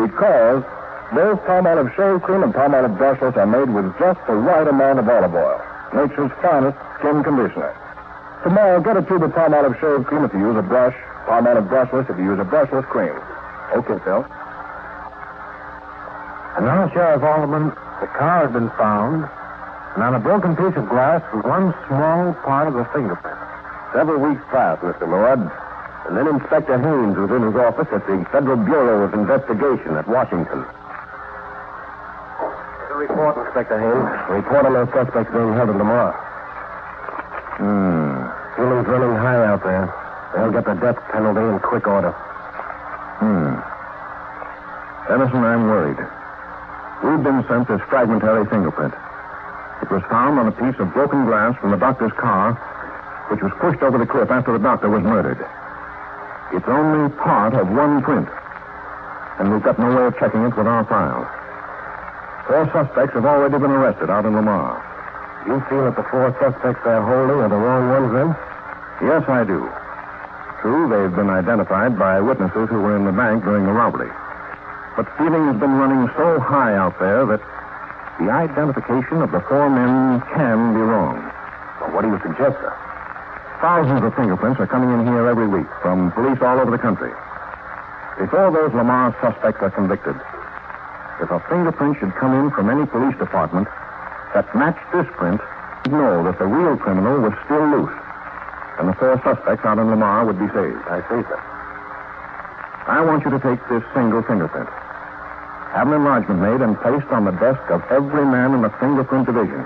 Because 0.00 0.64
both 1.12 1.36
Palmolive 1.44 1.92
shave 2.00 2.24
cream 2.24 2.42
and 2.42 2.54
Palmolive 2.54 2.96
brushless 2.96 3.36
are 3.36 3.46
made 3.46 3.68
with 3.68 3.92
just 4.00 4.24
the 4.24 4.40
right 4.40 4.66
amount 4.66 5.04
of 5.04 5.06
olive 5.06 5.36
oil, 5.36 5.60
nature's 5.92 6.32
finest 6.40 6.80
skin 6.98 7.22
conditioner. 7.22 7.76
Tomorrow, 8.42 8.80
get 8.80 8.96
a 8.96 9.02
tube 9.04 9.22
of 9.22 9.36
Palmolive 9.36 9.76
shave 9.84 10.06
cream 10.08 10.24
if 10.24 10.32
you 10.32 10.40
use 10.48 10.56
a 10.56 10.64
brush, 10.64 10.96
Palmolive 11.28 11.68
brushless 11.68 12.08
if 12.08 12.16
you 12.16 12.24
use 12.24 12.40
a 12.40 12.48
brushless 12.48 12.88
cream. 12.88 13.12
Okay, 13.72 13.98
Phil. 14.04 14.26
And 16.56 16.66
now, 16.66 16.88
Sheriff 16.92 17.22
Alderman, 17.22 17.70
the 18.00 18.06
car 18.14 18.46
has 18.46 18.52
been 18.52 18.70
found, 18.78 19.26
and 19.94 20.02
on 20.02 20.14
a 20.14 20.20
broken 20.20 20.54
piece 20.54 20.76
of 20.76 20.88
glass 20.88 21.22
was 21.34 21.42
one 21.42 21.74
small 21.88 22.34
part 22.46 22.68
of 22.68 22.74
the 22.74 22.84
fingerprint. 22.94 23.38
Several 23.92 24.22
weeks 24.22 24.42
passed, 24.50 24.82
Mr. 24.82 25.08
Lord, 25.08 25.40
and 26.06 26.12
then 26.14 26.28
Inspector 26.28 26.70
Haynes 26.70 27.16
was 27.16 27.30
in 27.30 27.42
his 27.42 27.56
office 27.56 27.88
at 27.90 28.06
the 28.06 28.26
Federal 28.30 28.58
Bureau 28.62 29.02
of 29.02 29.14
Investigation 29.14 29.96
at 29.96 30.06
Washington. 30.06 30.62
The 32.90 32.94
report, 32.94 33.34
Inspector 33.38 33.74
Haynes. 33.74 34.10
Report 34.30 34.66
on 34.66 34.72
those 34.74 34.92
suspects 34.94 35.32
being 35.32 35.54
held 35.54 35.70
in 35.70 35.78
Lamar. 35.78 36.12
Hmm. 37.58 38.30
Feeling's 38.54 38.86
running 38.86 39.16
high 39.18 39.42
out 39.46 39.62
there. 39.62 39.90
They'll 40.34 40.52
get 40.52 40.66
the 40.66 40.74
death 40.74 40.98
penalty 41.10 41.42
in 41.42 41.58
quick 41.58 41.86
order. 41.86 42.14
Hmm. 43.20 43.54
Emerson, 45.12 45.44
I'm 45.44 45.64
worried. 45.68 46.00
We've 47.04 47.22
been 47.22 47.44
sent 47.48 47.68
this 47.68 47.80
fragmentary 47.88 48.46
fingerprint. 48.48 48.94
It 49.82 49.90
was 49.90 50.02
found 50.08 50.38
on 50.38 50.48
a 50.48 50.52
piece 50.52 50.80
of 50.80 50.92
broken 50.94 51.26
glass 51.26 51.54
from 51.60 51.70
the 51.70 51.76
doctor's 51.76 52.12
car, 52.16 52.54
which 53.28 53.42
was 53.42 53.52
pushed 53.60 53.82
over 53.82 53.98
the 53.98 54.06
cliff 54.06 54.30
after 54.30 54.52
the 54.52 54.58
doctor 54.58 54.88
was 54.88 55.02
murdered. 55.04 55.38
It's 56.56 56.66
only 56.66 57.10
part 57.20 57.52
of 57.54 57.68
one 57.68 58.02
print, 58.02 58.28
and 59.38 59.52
we've 59.52 59.62
got 59.62 59.78
no 59.78 59.94
way 59.94 60.06
of 60.06 60.16
checking 60.18 60.40
it 60.44 60.56
with 60.56 60.66
our 60.66 60.84
files. 60.88 61.28
Four 62.48 62.64
suspects 62.72 63.12
have 63.14 63.26
already 63.26 63.58
been 63.58 63.70
arrested 63.70 64.08
out 64.08 64.24
in 64.24 64.34
Lamar. 64.34 64.80
You 65.46 65.60
feel 65.68 65.84
that 65.84 65.96
the 65.96 66.06
four 66.08 66.32
suspects 66.40 66.80
they're 66.84 67.04
holding 67.04 67.44
are 67.44 67.48
the 67.52 67.60
wrong 67.60 67.84
ones, 67.92 68.10
then? 68.16 68.28
Yes, 69.04 69.28
I 69.28 69.44
do. 69.44 69.68
True, 70.64 70.88
they've 70.88 71.12
been 71.12 71.28
identified 71.28 71.98
by 72.00 72.24
witnesses 72.24 72.72
who 72.72 72.80
were 72.80 72.96
in 72.96 73.04
the 73.04 73.12
bank 73.12 73.44
during 73.44 73.68
the 73.68 73.76
robbery. 73.76 74.08
But 74.96 75.04
feeling 75.20 75.44
has 75.52 75.60
been 75.60 75.76
running 75.76 76.08
so 76.16 76.40
high 76.40 76.72
out 76.72 76.96
there 76.96 77.28
that 77.28 77.44
the 78.16 78.32
identification 78.32 79.20
of 79.20 79.28
the 79.28 79.44
four 79.44 79.68
men 79.68 80.24
can 80.32 80.72
be 80.72 80.80
wrong. 80.80 81.20
Well, 81.84 81.92
what 81.92 82.00
do 82.00 82.08
you 82.08 82.20
suggest, 82.24 82.56
sir? 82.64 82.72
Thousands 83.60 84.08
of 84.08 84.16
fingerprints 84.16 84.56
are 84.56 84.66
coming 84.66 84.88
in 84.88 85.04
here 85.04 85.28
every 85.28 85.44
week 85.44 85.68
from 85.84 86.12
police 86.16 86.40
all 86.40 86.56
over 86.56 86.70
the 86.70 86.80
country. 86.80 87.12
Before 88.16 88.48
those 88.48 88.72
Lamar 88.72 89.12
suspects 89.20 89.60
are 89.60 89.70
convicted, 89.70 90.16
if 91.20 91.28
a 91.28 91.44
fingerprint 91.44 92.00
should 92.00 92.16
come 92.16 92.32
in 92.32 92.48
from 92.56 92.72
any 92.72 92.88
police 92.88 93.18
department 93.20 93.68
that 94.32 94.48
matched 94.56 94.88
this 94.96 95.04
print, 95.20 95.42
you'd 95.84 95.92
know 95.92 96.24
that 96.24 96.38
the 96.38 96.48
real 96.48 96.80
criminal 96.80 97.20
was 97.20 97.36
still 97.44 97.68
loose, 97.68 97.92
and 98.78 98.88
the 98.88 98.94
four 98.94 99.14
suspects 99.22 99.64
out 99.64 99.78
in 99.78 99.90
Lamar 99.90 100.26
would 100.26 100.38
be 100.38 100.46
saved. 100.48 100.82
I 100.90 101.00
see, 101.06 101.22
sir. 101.28 101.40
I 102.86 103.00
want 103.00 103.24
you 103.24 103.30
to 103.30 103.40
take 103.40 103.60
this 103.68 103.82
single 103.94 104.22
fingerprint, 104.22 104.68
have 105.72 105.88
an 105.88 105.94
enlargement 105.94 106.40
made 106.40 106.60
and 106.60 106.76
placed 106.84 107.08
on 107.08 107.24
the 107.24 107.32
desk 107.40 107.62
of 107.70 107.80
every 107.88 108.26
man 108.26 108.52
in 108.52 108.60
the 108.60 108.70
fingerprint 108.76 109.26
division, 109.26 109.64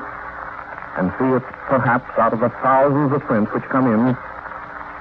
and 0.97 1.11
see 1.19 1.29
if 1.35 1.43
perhaps 1.67 2.07
out 2.19 2.33
of 2.33 2.41
the 2.41 2.51
thousands 2.63 3.11
of 3.13 3.21
prints 3.27 3.51
which 3.53 3.65
come 3.75 3.91
in, 3.91 4.15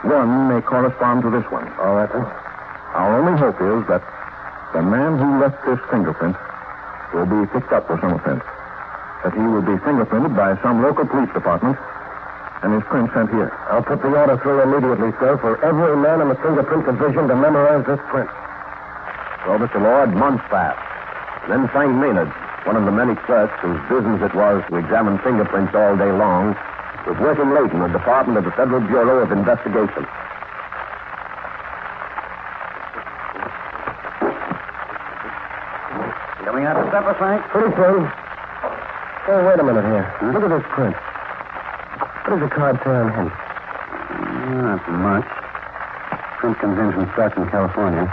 one 0.09 0.47
may 0.49 0.61
correspond 0.61 1.21
to 1.23 1.29
this 1.29 1.45
one. 1.51 1.67
All 1.77 1.95
right, 1.95 2.09
sir. 2.09 2.25
Our 2.97 3.21
only 3.21 3.37
hope 3.37 3.61
is 3.61 3.85
that 3.89 4.01
the 4.73 4.81
man 4.81 5.17
who 5.19 5.39
left 5.39 5.61
this 5.65 5.79
fingerprint 5.91 6.35
will 7.13 7.25
be 7.25 7.45
picked 7.53 7.71
up 7.71 7.85
for 7.85 7.99
some 8.01 8.13
offense. 8.13 8.43
That 9.23 9.33
he 9.33 9.45
will 9.45 9.61
be 9.61 9.77
fingerprinted 9.85 10.35
by 10.35 10.57
some 10.61 10.81
local 10.81 11.05
police 11.05 11.31
department 11.33 11.77
and 12.63 12.73
his 12.73 12.83
print 12.89 13.09
sent 13.13 13.29
here. 13.29 13.53
I'll 13.69 13.83
put 13.83 14.01
the 14.01 14.09
order 14.09 14.37
through 14.41 14.61
immediately, 14.65 15.13
sir, 15.19 15.37
for 15.37 15.61
every 15.63 15.95
man 15.97 16.21
in 16.21 16.29
the 16.29 16.39
fingerprint 16.41 16.85
division 16.85 17.27
to 17.27 17.35
memorize 17.35 17.85
this 17.85 18.01
print. 18.09 18.29
So, 19.45 19.61
Mr. 19.61 19.77
Lord, 19.81 20.13
months 20.13 20.43
passed. 20.49 20.81
Then 21.47 21.69
Frank 21.69 21.93
Maynard, 21.95 22.33
one 22.65 22.75
of 22.75 22.85
the 22.85 22.91
many 22.91 23.15
clerks 23.23 23.53
whose 23.61 23.79
business 23.87 24.19
it 24.25 24.33
was 24.33 24.63
to 24.69 24.75
examine 24.75 25.19
fingerprints 25.19 25.73
all 25.75 25.95
day 25.95 26.11
long, 26.11 26.57
was 27.05 27.15
working 27.21 27.53
late 27.53 27.71
in 27.71 27.79
the 27.79 27.87
department 27.87 28.37
of 28.37 28.43
the 28.43 28.51
Federal 28.51 28.81
Bureau 28.81 29.23
of 29.23 29.31
Investigation. 29.31 30.03
Coming 36.43 36.65
out 36.65 36.75
to 36.81 36.91
supper, 36.91 37.13
Frank? 37.15 37.45
Pretty 37.53 37.71
soon. 37.77 38.11
Oh, 39.29 39.45
wait 39.45 39.59
a 39.59 39.63
minute 39.63 39.85
here. 39.85 40.03
Hmm? 40.19 40.33
Look 40.33 40.43
at 40.43 40.49
this 40.49 40.67
print. 40.73 40.95
What 42.27 42.43
does 42.43 42.49
the 42.49 42.55
card 42.59 42.75
say 42.83 42.91
on 42.91 43.07
him? 43.15 43.31
Not 44.59 44.83
much. 44.99 45.23
Print 46.43 46.59
comes 46.59 46.75
in 46.75 46.91
from 46.91 47.07
Stockton, 47.15 47.47
California. 47.47 48.03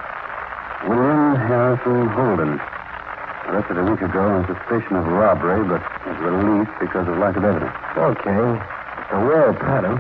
William 0.87 1.35
Harrison 1.35 2.07
Holden. 2.15 2.63
Arrested 3.51 3.75
a 3.75 3.83
week 3.83 4.07
ago 4.07 4.23
on 4.23 4.47
suspicion 4.47 4.95
of 5.03 5.11
robbery, 5.11 5.67
but 5.67 5.83
was 6.07 6.15
released 6.23 6.71
because 6.79 7.11
of 7.11 7.19
lack 7.19 7.35
of 7.35 7.43
evidence. 7.43 7.75
Okay. 7.99 8.39
It's 9.03 9.11
a 9.11 9.19
well 9.19 9.51
pattern. 9.51 9.99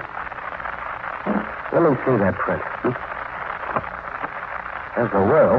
Let 1.75 1.83
me 1.83 1.99
see 2.07 2.15
that 2.15 2.39
print. 2.39 2.63
There's 4.95 5.11
the 5.11 5.27
will. 5.27 5.59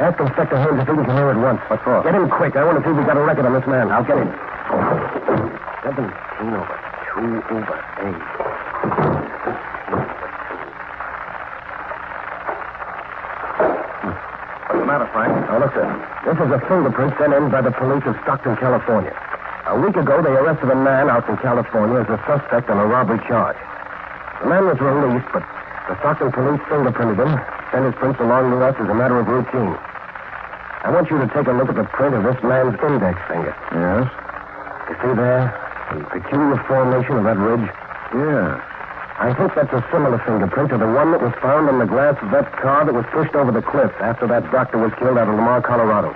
Ask 0.00 0.16
Inspector 0.16 0.56
Holmes 0.64 0.80
if 0.80 0.88
he 0.88 0.94
can 0.96 1.04
come 1.04 1.16
here 1.20 1.28
at 1.28 1.36
once. 1.36 1.60
What 1.68 1.84
for? 1.84 2.00
Get 2.08 2.16
him 2.16 2.32
quick. 2.32 2.56
I 2.56 2.64
want 2.64 2.80
to 2.80 2.84
see 2.88 2.90
if 2.90 2.96
we 2.96 3.04
got 3.04 3.20
a 3.20 3.20
record 3.20 3.44
on 3.44 3.52
this 3.52 3.68
man. 3.68 3.92
I'll 3.92 4.00
get 4.00 4.16
him. 4.16 4.32
Seventeen 6.34 6.54
over 6.54 6.78
two 7.14 7.42
over 7.54 7.76
eight. 8.02 8.22
Hmm. 13.54 14.10
What's 14.66 14.80
the 14.80 14.86
matter, 14.86 15.08
Frank? 15.12 15.30
Now, 15.46 15.58
look, 15.60 15.72
sir. 15.74 15.86
This 16.26 16.34
is 16.34 16.50
a 16.50 16.60
fingerprint 16.66 17.14
sent 17.18 17.32
in 17.34 17.50
by 17.50 17.60
the 17.62 17.70
police 17.70 18.02
of 18.06 18.16
Stockton, 18.22 18.56
California. 18.56 19.14
A 19.66 19.78
week 19.80 19.96
ago, 19.96 20.22
they 20.22 20.30
arrested 20.30 20.70
a 20.70 20.76
man 20.76 21.08
out 21.08 21.28
in 21.28 21.36
California 21.38 22.00
as 22.00 22.08
a 22.08 22.18
suspect 22.26 22.68
on 22.68 22.78
a 22.78 22.86
robbery 22.86 23.18
charge. 23.28 23.56
The 24.42 24.48
man 24.48 24.66
was 24.66 24.80
released, 24.80 25.28
but 25.32 25.44
the 25.88 25.96
Stockton 26.00 26.32
police 26.32 26.60
fingerprinted 26.68 27.18
him, 27.20 27.32
sent 27.70 27.84
his 27.86 27.94
prints 27.94 28.20
along 28.20 28.50
to 28.50 28.58
us 28.64 28.76
as 28.78 28.88
a 28.88 28.94
matter 28.94 29.18
of 29.18 29.26
routine. 29.28 29.76
I 30.84 30.90
want 30.90 31.08
you 31.10 31.18
to 31.18 31.28
take 31.32 31.46
a 31.46 31.52
look 31.52 31.68
at 31.68 31.76
the 31.76 31.84
print 31.84 32.14
of 32.14 32.24
this 32.24 32.36
man's 32.42 32.76
index 32.82 33.16
finger. 33.28 33.56
Yes? 33.72 34.10
You 34.90 34.94
see 35.00 35.14
there? 35.16 35.63
The 35.94 36.02
peculiar 36.10 36.58
formation 36.66 37.22
of 37.22 37.24
that 37.24 37.38
ridge? 37.38 37.70
Yeah. 38.18 38.58
I 39.14 39.30
think 39.38 39.54
that's 39.54 39.70
a 39.70 39.78
similar 39.94 40.18
fingerprint 40.26 40.74
to 40.74 40.78
the 40.78 40.90
one 40.90 41.14
that 41.14 41.22
was 41.22 41.30
found 41.38 41.70
on 41.70 41.78
the 41.78 41.86
glass 41.86 42.18
of 42.18 42.34
that 42.34 42.50
car 42.58 42.82
that 42.82 42.90
was 42.90 43.06
pushed 43.14 43.30
over 43.38 43.54
the 43.54 43.62
cliff 43.62 43.94
after 44.02 44.26
that 44.26 44.50
doctor 44.50 44.82
was 44.82 44.90
killed 44.98 45.14
out 45.14 45.30
of 45.30 45.38
Lamar, 45.38 45.62
Colorado. 45.62 46.10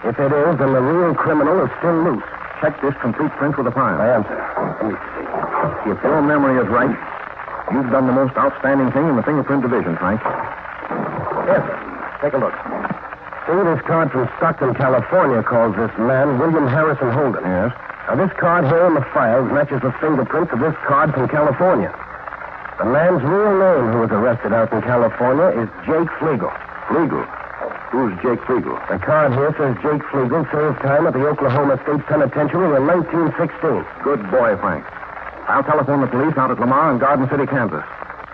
If 0.00 0.16
it 0.16 0.32
is, 0.32 0.52
then 0.56 0.72
the 0.72 0.80
real 0.80 1.12
criminal 1.12 1.60
is 1.60 1.68
still 1.76 1.92
loose. 1.92 2.24
Check 2.64 2.80
this 2.80 2.96
complete 3.04 3.28
print 3.36 3.60
with 3.60 3.68
a 3.68 3.74
file. 3.76 4.00
I 4.00 4.16
am, 4.16 4.24
sir. 4.24 4.40
Let 4.80 4.84
me 4.88 4.96
see. 4.96 5.92
If 5.92 6.00
your 6.00 6.24
memory 6.24 6.56
is 6.56 6.68
right, 6.72 6.96
you've 7.68 7.92
done 7.92 8.08
the 8.08 8.16
most 8.16 8.32
outstanding 8.40 8.88
thing 8.96 9.12
in 9.12 9.20
the 9.20 9.24
fingerprint 9.28 9.60
division, 9.60 10.00
Frank. 10.00 10.24
Yes, 10.24 11.60
sir. 11.68 11.76
Take 12.24 12.32
a 12.32 12.40
look. 12.40 12.56
See, 13.44 13.60
this 13.60 13.82
card 13.84 14.08
from 14.08 14.24
Stockton, 14.40 14.72
California 14.72 15.42
calls 15.44 15.76
this 15.76 15.92
man 16.00 16.40
William 16.40 16.64
Harrison 16.64 17.12
Holden. 17.12 17.44
Yes? 17.44 17.76
Now, 18.12 18.28
this 18.28 18.36
card 18.36 18.68
here 18.68 18.84
in 18.84 18.92
the 18.92 19.08
files 19.16 19.48
matches 19.48 19.80
the 19.80 19.88
fingerprints 19.96 20.52
of 20.52 20.60
this 20.60 20.76
card 20.84 21.16
from 21.16 21.32
California. 21.32 21.88
The 22.76 22.84
man's 22.84 23.24
real 23.24 23.56
name 23.56 23.88
who 23.88 24.04
was 24.04 24.12
arrested 24.12 24.52
out 24.52 24.68
in 24.68 24.84
California 24.84 25.48
is 25.56 25.68
Jake 25.88 26.12
Fleagle. 26.20 26.52
Fleagle. 26.92 27.24
Who's 27.88 28.12
Jake 28.20 28.44
Fleagle? 28.44 28.76
The 28.92 29.00
card 29.00 29.32
here 29.32 29.56
says 29.56 29.80
Jake 29.80 30.04
Fleagle 30.12 30.44
served 30.52 30.84
time 30.84 31.08
at 31.08 31.16
the 31.16 31.24
Oklahoma 31.24 31.80
State 31.88 32.04
Penitentiary 32.04 32.76
in 32.76 32.84
1916. 32.84 33.80
Good 34.04 34.20
boy, 34.28 34.60
Frank. 34.60 34.84
I'll 35.48 35.64
telephone 35.64 36.04
the 36.04 36.12
police 36.12 36.36
out 36.36 36.52
at 36.52 36.60
Lamar 36.60 36.92
and 36.92 37.00
Garden 37.00 37.24
City, 37.32 37.48
Kansas, 37.48 37.80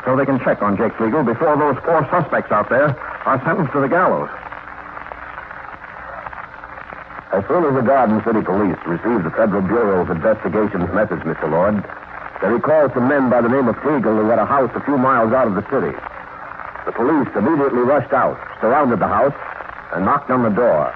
so 0.02 0.18
they 0.18 0.26
can 0.26 0.42
check 0.42 0.58
on 0.58 0.74
Jake 0.74 0.98
Fleagle 0.98 1.22
before 1.22 1.54
those 1.54 1.78
four 1.86 2.02
suspects 2.10 2.50
out 2.50 2.66
there 2.66 2.98
are 2.98 3.38
sentenced 3.46 3.70
to 3.74 3.80
the 3.80 3.86
gallows. 3.86 4.26
As 7.30 7.44
soon 7.46 7.64
as 7.64 7.74
the 7.74 7.84
Garden 7.84 8.24
City 8.24 8.40
Police 8.40 8.78
received 8.86 9.24
the 9.24 9.30
Federal 9.36 9.60
Bureau 9.60 10.00
of 10.00 10.08
Investigation's 10.08 10.88
message, 10.96 11.20
Mr. 11.28 11.44
Lord, 11.50 11.84
they 12.40 12.48
recalled 12.48 12.92
some 12.94 13.06
men 13.06 13.28
by 13.28 13.42
the 13.42 13.48
name 13.48 13.68
of 13.68 13.76
Fleagle 13.76 14.16
who 14.16 14.28
had 14.30 14.38
a 14.38 14.46
house 14.46 14.70
a 14.74 14.80
few 14.80 14.96
miles 14.96 15.32
out 15.34 15.46
of 15.46 15.54
the 15.54 15.66
city. 15.68 15.92
The 16.86 16.92
police 16.92 17.28
immediately 17.36 17.84
rushed 17.84 18.14
out, 18.14 18.40
surrounded 18.62 19.00
the 19.00 19.08
house, 19.08 19.36
and 19.92 20.06
knocked 20.06 20.30
on 20.30 20.42
the 20.42 20.48
door. 20.48 20.94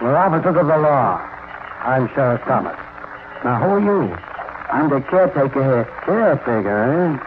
We're 0.00 0.16
officers 0.16 0.56
of 0.56 0.66
the 0.66 0.78
law. 0.78 1.20
I'm 1.84 2.08
Sheriff 2.14 2.40
Thomas. 2.42 2.76
Now, 3.44 3.60
who 3.60 3.68
are 3.76 3.80
you? 3.80 4.14
I'm 4.72 4.88
the 4.88 5.00
caretaker 5.02 5.62
here. 5.62 5.84
Caretaker, 6.04 6.78
eh? 6.88 7.18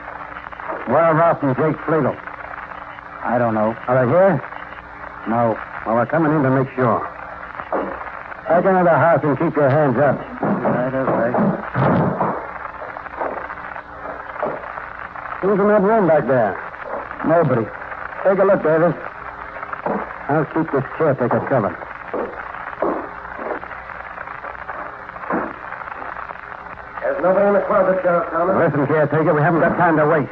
Where 0.91 1.03
are 1.03 1.15
Ralph 1.15 1.43
and 1.43 1.55
Jake 1.55 1.77
Fleagle? 1.85 2.17
I 3.23 3.37
don't 3.37 3.53
know. 3.53 3.77
Are 3.87 4.05
they 4.05 4.09
here? 4.09 4.41
No. 5.29 5.57
Well, 5.85 5.95
we're 5.95 6.05
coming 6.07 6.33
in 6.33 6.41
to 6.43 6.49
make 6.49 6.73
sure. 6.75 6.99
Back 8.49 8.65
into 8.65 8.83
the 8.83 8.89
house 8.89 9.21
and 9.23 9.37
keep 9.37 9.55
your 9.55 9.69
hands 9.69 9.97
up. 9.97 10.17
Right, 10.41 10.93
all 10.93 11.05
right. 11.05 11.35
Who's 15.41 15.59
in 15.59 15.67
that 15.67 15.81
room 15.81 16.07
back 16.07 16.25
there? 16.27 16.57
Nobody. 17.25 17.65
Take 18.23 18.39
a 18.39 18.45
look, 18.45 18.63
Davis. 18.63 18.95
I'll 20.29 20.45
keep 20.45 20.71
this 20.71 20.83
caretaker 20.97 21.39
covered. 21.47 21.75
There's 27.01 27.21
nobody 27.21 27.47
in 27.47 27.53
the 27.53 27.61
closet, 27.67 27.99
Sheriff 28.03 28.29
Thomas. 28.31 28.55
Listen, 28.55 28.87
caretaker, 29.07 29.33
we 29.33 29.41
haven't 29.41 29.59
got 29.59 29.75
time 29.75 29.97
to 29.97 30.07
waste. 30.07 30.31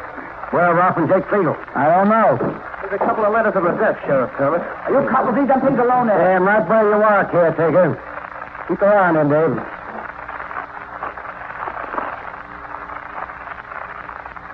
Where 0.52 0.64
are 0.64 0.76
Ralph 0.76 0.98
and 0.98 1.08
Jake 1.08 1.24
Fleagle? 1.28 1.56
I 1.76 1.88
don't 1.92 2.08
know. 2.08 2.40
There's 2.82 3.02
a 3.02 3.04
couple 3.04 3.26
of 3.26 3.34
letters 3.34 3.56
on 3.56 3.64
the 3.64 3.76
desk, 3.76 4.00
Sheriff 4.06 4.32
Thomas. 4.38 4.64
You 4.88 5.04
couple 5.12 5.34
these 5.36 5.50
up 5.50 5.60
things 5.64 5.80
alone 5.80 6.08
there. 6.08 6.18
Damn 6.18 6.44
right 6.44 6.64
where 6.68 6.84
you 6.88 7.04
are, 7.04 7.26
caretaker. 7.28 8.00
Keep 8.68 8.80
your 8.80 8.96
eye 8.96 9.10
on 9.10 9.16
him, 9.16 9.28
Dave. 9.28 9.56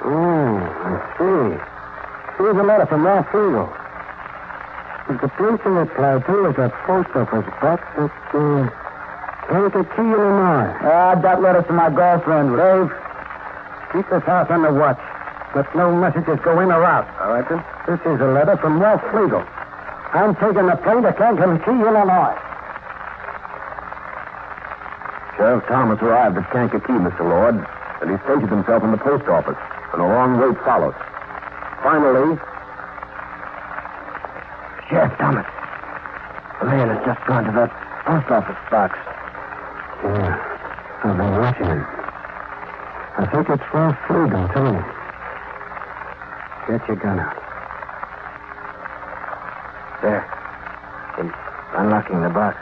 Hmm, 0.01 0.58
I 0.65 0.97
see. 1.17 1.45
Here's 2.38 2.58
a 2.58 2.63
letter 2.63 2.86
from 2.86 3.06
Ralph 3.06 3.27
Fleagle. 3.30 3.69
The 5.08 5.30
place 5.38 5.62
he 5.62 5.73
applied 5.77 6.25
to 6.25 6.45
is 6.49 6.58
a 6.58 6.69
post 6.86 7.10
office 7.15 7.45
box 7.62 7.82
at 7.97 8.12
uh, 8.34 8.69
Kankakee, 9.47 10.01
Illinois. 10.01 10.73
Ah, 10.82 11.15
that 11.21 11.41
letter's 11.41 11.65
to 11.67 11.73
my 11.73 11.89
girlfriend, 11.89 12.58
Dave. 12.58 13.07
Keep 13.93 14.10
this 14.10 14.23
house 14.23 14.47
under 14.50 14.73
watch. 14.73 15.00
Let 15.56 15.73
no 15.76 15.95
messages 15.95 16.39
go 16.43 16.60
in 16.60 16.71
or 16.71 16.84
out. 16.84 17.08
All 17.21 17.32
right, 17.32 17.47
then. 17.47 17.63
This 17.88 18.00
is 18.04 18.19
a 18.19 18.28
letter 18.28 18.58
from 18.58 18.82
Ralph 18.82 19.02
Fleagle. 19.13 19.47
I'm 20.13 20.36
taking 20.36 20.67
the 20.67 20.76
plane 20.84 21.04
to 21.04 21.13
Kankakee, 21.13 21.71
Illinois. 21.71 22.36
Sheriff 25.38 25.63
Thomas 25.67 26.02
arrived 26.02 26.38
at 26.38 26.52
Kankakee, 26.52 27.00
Mr. 27.00 27.21
Lord, 27.21 27.56
and 28.02 28.12
he 28.12 28.17
stationed 28.26 28.50
himself 28.50 28.84
in 28.84 28.91
the 28.91 28.97
post 28.97 29.28
office, 29.30 29.58
and 29.93 30.02
a 30.02 30.06
long 30.06 30.39
wait 30.39 30.58
followed. 30.65 30.95
Finally, 31.84 32.38
Sheriff 34.89 35.13
Thomas. 35.17 35.45
The 36.60 36.65
man 36.65 36.89
has 36.89 37.06
just 37.06 37.26
gone 37.28 37.45
to 37.45 37.52
that 37.52 37.71
post 38.04 38.32
office 38.32 38.58
box. 38.71 38.97
Yeah. 40.04 40.58
I've 41.04 41.17
been 41.17 41.32
watching 41.38 41.67
him. 41.67 42.07
I 43.17 43.25
think 43.32 43.49
it's 43.49 43.63
Ralph 43.73 43.95
Fleegan, 44.08 44.53
too. 44.53 44.77
Get 46.67 46.88
your 46.88 46.97
gun 46.97 47.19
out. 47.19 47.36
There. 50.01 50.23
He's 51.17 51.32
unlocking 51.75 52.21
the 52.21 52.30
box. 52.30 52.58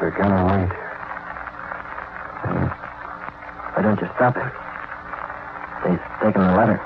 We're 0.00 0.10
gonna 0.10 0.44
wait. 0.46 0.86
Why 3.76 3.82
don't 3.82 4.00
you 4.00 4.08
stop 4.14 4.36
him? 4.36 4.50
He's 5.84 6.00
taking 6.22 6.40
the 6.40 6.56
letter. 6.56 6.80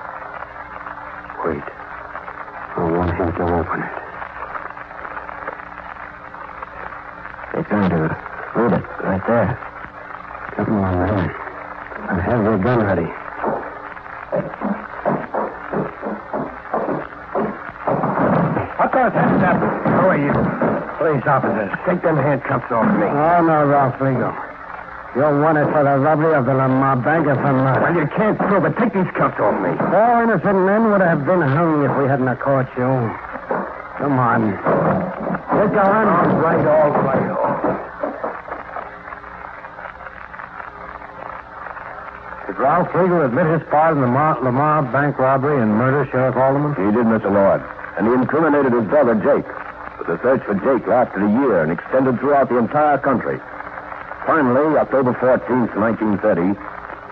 Wait. 1.45 1.63
I 2.77 2.83
want 2.83 3.15
him 3.15 3.33
to 3.33 3.43
open 3.43 3.83
it. 3.83 3.95
He's 7.55 7.67
going 7.67 7.91
to 7.91 7.97
read 8.57 8.73
it 8.73 8.85
right 9.05 9.27
there. 9.29 9.59
Come 10.57 10.79
on, 10.79 10.99
man. 10.99 11.40
I 12.09 12.21
have 12.21 12.43
your 12.45 12.59
gun 12.59 12.81
ready. 12.83 13.09
What 18.79 18.93
goes 18.93 19.13
hands 19.13 19.43
up? 19.43 19.59
Who 19.61 20.07
are 20.09 20.19
you? 20.19 20.33
Police 20.99 21.27
officers. 21.27 21.71
Take 21.87 22.03
them 22.03 22.17
handcuffs 22.17 22.71
off 22.73 22.87
me. 22.99 23.07
Oh, 23.07 23.43
no, 23.45 23.67
Ralph 23.67 23.95
Fleagle. 23.97 24.35
You're 25.17 25.43
wanted 25.43 25.67
for 25.73 25.83
the 25.83 25.99
robbery 25.99 26.35
of 26.35 26.47
the 26.47 26.55
Lamar 26.55 26.97
Bank 26.97 27.27
and 27.27 27.37
for 27.41 27.53
murder. 27.53 27.81
Well, 27.81 27.95
you 27.95 28.07
can't 28.17 28.39
prove 28.39 28.65
it. 28.65 28.77
Take 28.79 28.95
these 28.95 29.11
cuffs 29.19 29.41
off 29.41 29.59
me. 29.61 29.75
Four 29.91 30.23
innocent 30.23 30.59
men 30.65 30.91
would 30.91 31.01
have 31.01 31.27
been 31.27 31.43
hung 31.43 31.83
if 31.83 31.97
we 31.99 32.07
hadn't 32.07 32.31
caught 32.39 32.71
you. 32.79 33.11
Come 33.99 34.19
on. 34.19 34.55
Get 34.55 35.75
going. 35.75 36.09
All 36.09 36.31
right, 36.41 36.65
all 36.65 36.91
right, 37.05 37.31
all 37.31 37.59
right. 37.59 37.91
Did 42.47 42.50
Ralph 42.61 42.93
Fleagle 42.93 43.25
admit 43.25 43.49
his 43.49 43.65
part 43.73 43.97
in 43.97 44.03
the 44.05 44.07
Mar- 44.07 44.37
Lamar 44.45 44.85
Bank 44.93 45.17
robbery 45.19 45.63
and 45.63 45.73
murder, 45.81 46.05
Sheriff 46.13 46.37
Alderman? 46.37 46.77
He 46.77 46.93
did, 46.93 47.09
Mr. 47.09 47.33
Lord. 47.33 47.65
And 47.97 48.05
he 48.07 48.13
incriminated 48.13 48.77
his 48.77 48.85
brother, 48.85 49.17
Jake. 49.17 49.49
But 49.97 50.05
the 50.05 50.21
search 50.21 50.45
for 50.45 50.53
Jake 50.61 50.85
lasted 50.87 51.25
a 51.25 51.31
year 51.41 51.65
and 51.65 51.73
extended 51.73 52.21
throughout 52.21 52.51
the 52.53 52.59
entire 52.61 52.99
country. 52.99 53.41
Finally, 54.29 54.77
October 54.77 55.17
14th, 55.17 55.73
1930, 55.73 56.53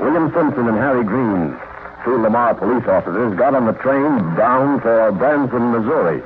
William 0.04 0.28
Simpson 0.36 0.68
and 0.68 0.76
Harry 0.76 1.02
Green, 1.02 1.56
two 2.04 2.20
Lamar 2.20 2.52
police 2.52 2.84
officers, 2.84 3.32
got 3.40 3.56
on 3.56 3.64
the 3.64 3.76
train 3.80 4.20
bound 4.36 4.82
for 4.84 5.10
Branson, 5.16 5.72
Missouri. 5.72 6.20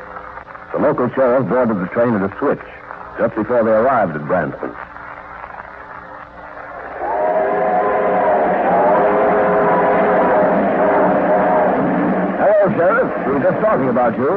The 0.74 0.82
local 0.82 1.06
sheriff 1.14 1.46
boarded 1.46 1.78
the 1.78 1.86
train 1.94 2.18
at 2.18 2.26
a 2.26 2.32
switch 2.42 2.66
just 3.22 3.38
before 3.38 3.62
they 3.62 3.70
arrived 3.70 4.18
at 4.18 4.26
Branson. 4.26 4.74
We 13.32 13.40
were 13.40 13.48
just 13.48 13.64
talking 13.64 13.88
about 13.88 14.12
you. 14.20 14.28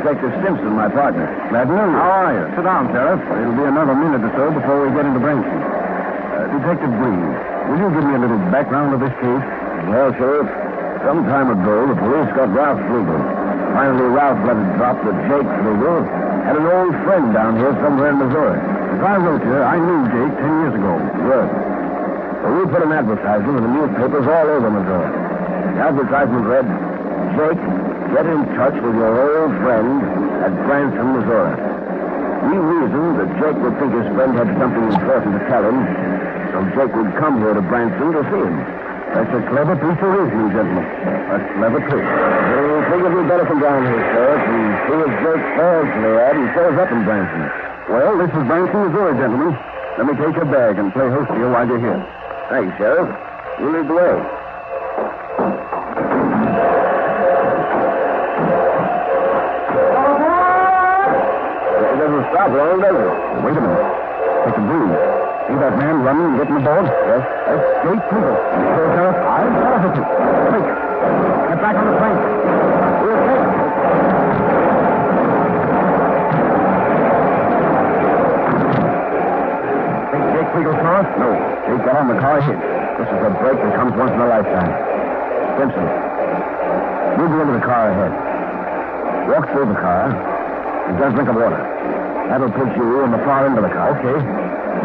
Detective 0.00 0.32
Simpson, 0.40 0.72
my 0.72 0.88
partner. 0.88 1.28
Glad 1.52 1.68
to 1.68 1.76
know 1.76 1.84
you. 1.84 1.92
How 1.92 2.24
are 2.24 2.32
you? 2.32 2.48
Sit 2.56 2.64
down, 2.64 2.88
Sheriff. 2.88 3.20
It'll 3.20 3.52
be 3.52 3.68
another 3.68 3.92
minute 3.92 4.24
or 4.24 4.32
so 4.32 4.48
before 4.48 4.80
we 4.80 4.96
get 4.96 5.04
into 5.04 5.20
Branson. 5.20 5.44
Uh, 5.44 6.48
Detective 6.56 6.88
Green, 7.04 7.20
will 7.68 7.84
you 7.84 7.92
give 7.92 8.00
me 8.00 8.16
a 8.16 8.22
little 8.24 8.40
background 8.48 8.96
of 8.96 9.04
this 9.04 9.12
case? 9.20 9.44
Well, 9.92 10.08
Sheriff, 10.16 10.48
some 11.04 11.28
time 11.28 11.52
ago, 11.52 11.84
the 11.84 12.00
police 12.00 12.32
got 12.32 12.48
Ralph 12.48 12.80
Fleagle. 12.88 13.20
Finally, 13.76 14.08
Ralph 14.08 14.40
let 14.48 14.56
it 14.56 14.72
drop 14.80 14.96
that 15.04 15.16
Jake 15.28 15.48
Fleagle 15.60 16.08
had 16.48 16.56
an 16.56 16.64
old 16.64 16.96
friend 17.04 17.28
down 17.36 17.60
here 17.60 17.76
somewhere 17.84 18.08
in 18.08 18.24
Missouri. 18.24 18.56
As 18.56 19.04
I 19.04 19.20
wrote 19.20 19.44
you, 19.44 19.60
I 19.60 19.76
knew 19.76 20.00
Jake 20.08 20.32
ten 20.40 20.52
years 20.64 20.72
ago. 20.72 20.96
Good. 21.28 21.48
Well, 22.40 22.52
we 22.56 22.72
put 22.72 22.88
an 22.88 22.92
advertisement 22.96 23.52
in 23.52 23.68
the 23.68 23.72
newspapers 23.84 24.24
all 24.24 24.48
over 24.48 24.72
Missouri. 24.72 25.12
The 25.76 25.80
advertisement 25.92 26.44
read, 26.48 26.64
Jake, 27.36 27.60
get 28.12 28.26
in 28.26 28.44
touch 28.58 28.76
with 28.76 28.94
your 28.94 29.12
old 29.14 29.54
friend 29.64 29.88
at 30.44 30.52
Branson, 30.66 31.06
Missouri. 31.16 31.54
We 32.44 32.54
reasoned 32.60 33.12
that 33.24 33.30
Jake 33.40 33.56
would 33.56 33.76
think 33.80 33.92
his 33.96 34.08
friend 34.12 34.36
had 34.36 34.50
something 34.60 34.84
important 34.92 35.32
to 35.38 35.42
tell 35.48 35.64
him, 35.64 35.78
so 36.52 36.56
Jake 36.76 36.92
would 36.92 37.12
come 37.16 37.40
here 37.40 37.54
to 37.56 37.64
Branson 37.64 38.12
to 38.12 38.22
see 38.28 38.42
him. 38.44 38.56
That's 39.14 39.30
a 39.30 39.42
clever 39.46 39.78
piece 39.78 40.00
of 40.02 40.10
reasoning, 40.10 40.50
gentlemen. 40.50 40.84
A 40.84 41.38
clever 41.54 41.80
trick. 41.86 42.02
We 42.02 42.82
figured 42.90 43.14
we'd 43.14 43.30
better 43.30 43.46
come 43.46 43.62
down 43.62 43.86
here, 43.86 44.02
Sheriff, 44.10 44.42
and 44.42 44.66
see 44.84 44.98
if 45.06 45.12
Jake 45.22 45.44
falls 45.54 45.86
to 45.86 45.98
the 46.02 46.12
ad 46.18 46.34
and 46.34 46.48
shows 46.52 46.76
up 46.82 46.90
in 46.90 47.00
Branson. 47.06 47.42
Well, 47.88 48.18
this 48.18 48.32
is 48.34 48.42
Branson, 48.44 48.80
Missouri, 48.90 49.14
gentlemen. 49.16 49.54
Let 49.96 50.06
me 50.10 50.14
take 50.18 50.34
your 50.34 50.50
bag 50.50 50.82
and 50.82 50.92
play 50.92 51.08
host 51.08 51.30
to 51.30 51.38
you 51.38 51.46
while 51.46 51.62
you're 51.62 51.78
here. 51.78 52.02
Thanks, 52.50 52.76
Sheriff. 52.76 53.08
You 53.62 53.70
lead 53.70 53.86
the 53.86 53.94
way. 53.94 54.33
Wait 62.44 62.52
a 62.52 63.60
minute. 63.60 63.80
Take 64.44 64.52
a 64.52 64.64
breathe. 64.68 64.92
See 65.48 65.56
that 65.56 65.80
man 65.80 66.04
running 66.04 66.28
and 66.28 66.36
getting 66.36 66.60
aboard? 66.60 66.84
Yes. 66.84 67.24
That's 67.48 67.64
Jake 67.80 68.04
Fleagle. 68.12 68.36
Sure, 68.36 68.88
Sheriff? 68.92 69.16
I'm 69.16 69.48
positive. 69.64 70.04
Quick. 70.52 70.66
Get 70.68 71.58
back 71.64 71.76
on 71.80 71.86
the 71.88 71.96
plank. 71.96 72.20
We're 73.00 73.16
safe. 73.24 73.48
Think 80.12 80.24
Jake 80.36 80.48
Fleagle 80.52 80.76
saw? 80.84 81.00
No. 81.16 81.32
Jake 81.64 81.80
got 81.80 81.96
on 81.96 82.08
the 82.12 82.20
car 82.20 82.44
hit. 82.44 82.60
This 83.00 83.08
is 83.08 83.20
a 83.24 83.32
break 83.40 83.56
that 83.56 83.72
comes 83.72 83.96
once 83.96 84.12
in 84.12 84.20
a 84.20 84.28
lifetime. 84.28 84.68
Simpson, 85.56 85.88
you 87.16 87.24
go 87.24 87.40
into 87.40 87.56
the 87.56 87.64
car 87.64 87.88
ahead. 87.88 88.12
Walk 89.32 89.48
through 89.48 89.72
the 89.72 89.80
car 89.80 90.33
and 90.84 91.00
a 91.00 91.10
drink 91.16 91.28
of 91.28 91.36
water. 91.36 91.60
That'll 92.28 92.52
put 92.52 92.68
you 92.76 93.04
in 93.04 93.10
the 93.12 93.22
far 93.24 93.46
end 93.46 93.56
of 93.56 93.64
the 93.64 93.72
car. 93.72 93.96
Okay. 93.96 94.16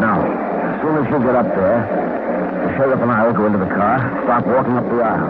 Now, 0.00 0.24
as 0.24 0.76
soon 0.80 0.96
as 0.96 1.04
you 1.12 1.18
get 1.20 1.36
up 1.36 1.48
there, 1.52 1.80
the 1.84 2.70
sheriff 2.76 3.00
and 3.00 3.10
I 3.12 3.26
will 3.26 3.36
go 3.36 3.46
into 3.46 3.58
the 3.58 3.72
car, 3.72 4.00
start 4.24 4.46
walking 4.46 4.76
up 4.76 4.86
the 4.88 5.00
aisle. 5.00 5.28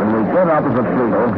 When 0.00 0.08
we 0.12 0.20
get 0.32 0.48
opposite 0.48 0.84
Fleagle, 0.92 1.32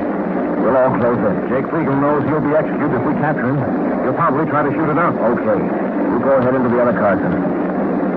we'll 0.62 0.76
all 0.76 0.92
close 0.98 1.18
in. 1.18 1.34
Jake 1.50 1.66
Fleagle 1.70 1.98
knows 1.98 2.22
he'll 2.26 2.42
be 2.42 2.54
executed 2.54 2.94
if 2.94 3.04
we 3.06 3.14
capture 3.22 3.54
him. 3.54 3.58
He'll 4.02 4.18
probably 4.18 4.46
try 4.50 4.62
to 4.62 4.70
shoot 4.70 4.90
it 4.90 4.98
out. 4.98 5.14
Okay. 5.14 5.58
You 5.58 6.18
go 6.22 6.38
ahead 6.38 6.54
into 6.54 6.70
the 6.70 6.82
other 6.82 6.94
car, 6.94 7.18
then. 7.18 7.34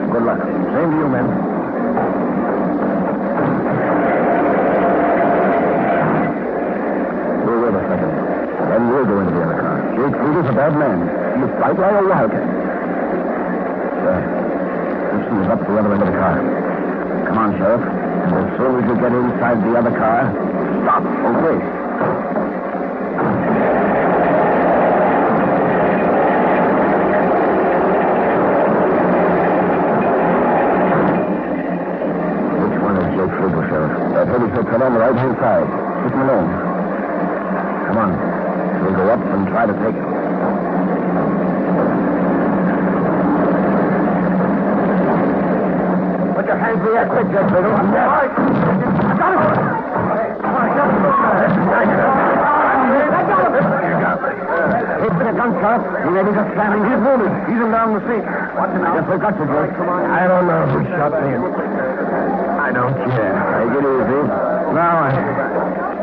Good 0.10 0.24
luck. 0.24 0.42
Same 0.42 0.90
to 0.92 0.98
you, 0.98 1.08
men. 1.10 2.21
Bad 10.62 10.78
man. 10.78 11.00
He'll 11.40 11.50
fight 11.58 11.74
like 11.74 11.90
a 11.90 12.06
wildcat. 12.06 12.46
There. 14.06 14.22
Simpson 15.10 15.42
is 15.42 15.50
up 15.50 15.58
at 15.58 15.66
the 15.66 15.74
other 15.74 15.94
end 15.98 16.04
of 16.04 16.14
the 16.14 16.14
car. 16.22 16.38
Come 17.26 17.38
on, 17.42 17.58
Sheriff. 17.58 17.82
And 17.82 18.30
as 18.30 18.46
soon 18.62 18.78
as 18.78 18.86
you 18.86 18.94
get 19.02 19.10
inside 19.10 19.58
the 19.58 19.74
other 19.74 19.90
car, 19.90 20.30
stop. 20.86 21.02
Okay. 21.02 21.58
Which 32.62 32.78
one 32.86 33.02
is 33.02 33.10
Jake 33.18 33.34
Fleagle, 33.34 33.66
Sheriff? 33.66 34.14
That 34.14 34.28
heavy 34.30 34.46
footprint 34.54 34.84
on 34.84 34.94
the 34.94 35.00
right-hand 35.00 35.36
side. 35.42 35.66
Keep 36.06 36.14
him 36.14 36.22
alone. 36.22 36.50
Come 37.90 37.98
on. 37.98 38.14
We'll 38.86 38.94
go 38.94 39.10
up 39.10 39.26
and 39.26 39.48
try 39.48 39.66
to 39.66 39.74
take 39.74 39.98
it. 39.98 40.21
Put 46.36 46.46
your 46.48 46.58
hands 46.58 46.80
in 46.80 46.86
the 46.86 46.92
air 46.98 47.08
quick, 47.12 47.28
Jake 47.32 47.48
Fleagle. 47.52 47.72
All 47.72 47.86
right. 47.92 48.32
I 48.32 49.16
got 49.18 49.32
him. 49.32 49.42
Come 50.42 50.56
on, 50.56 50.68
get 50.72 50.88
him. 50.88 51.04
I 53.12 53.24
got 53.28 53.46
him. 53.46 53.64
You 53.82 53.96
got 54.02 54.18
him. 54.22 54.42
He's 55.02 55.16
been 55.18 55.28
a 55.28 55.34
gun 55.34 55.52
shot. 55.62 55.82
He 56.06 56.10
may 56.14 56.24
be 56.24 56.32
just 56.32 56.50
slamming. 56.54 56.84
He's 56.86 57.02
wounded. 57.02 57.34
He's 57.50 57.58
him 57.58 57.72
down 57.72 57.94
the 57.98 58.02
seat. 58.06 58.26
What's 58.54 58.74
him 58.74 58.86
out? 58.86 58.94
Yes, 58.96 59.06
we 59.10 59.18
got 59.18 59.34
you, 59.38 59.46
Jake. 59.50 59.74
Come 59.78 59.90
on. 59.90 60.06
I 60.06 60.28
don't 60.28 60.46
know 60.46 60.62
who 60.70 60.86
shot 60.94 61.12
me. 61.18 61.34
I 62.62 62.70
don't 62.72 62.94
care. 62.94 63.34
Take 63.62 63.74
it 63.78 63.86
easy. 63.86 64.22
No, 64.72 64.82
I... 64.82 65.10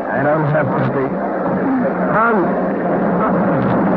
I 0.09 0.23
don't 0.23 0.45
have 0.51 0.67
to 0.67 0.79
be. 0.91 1.05
Hans! 2.11 3.88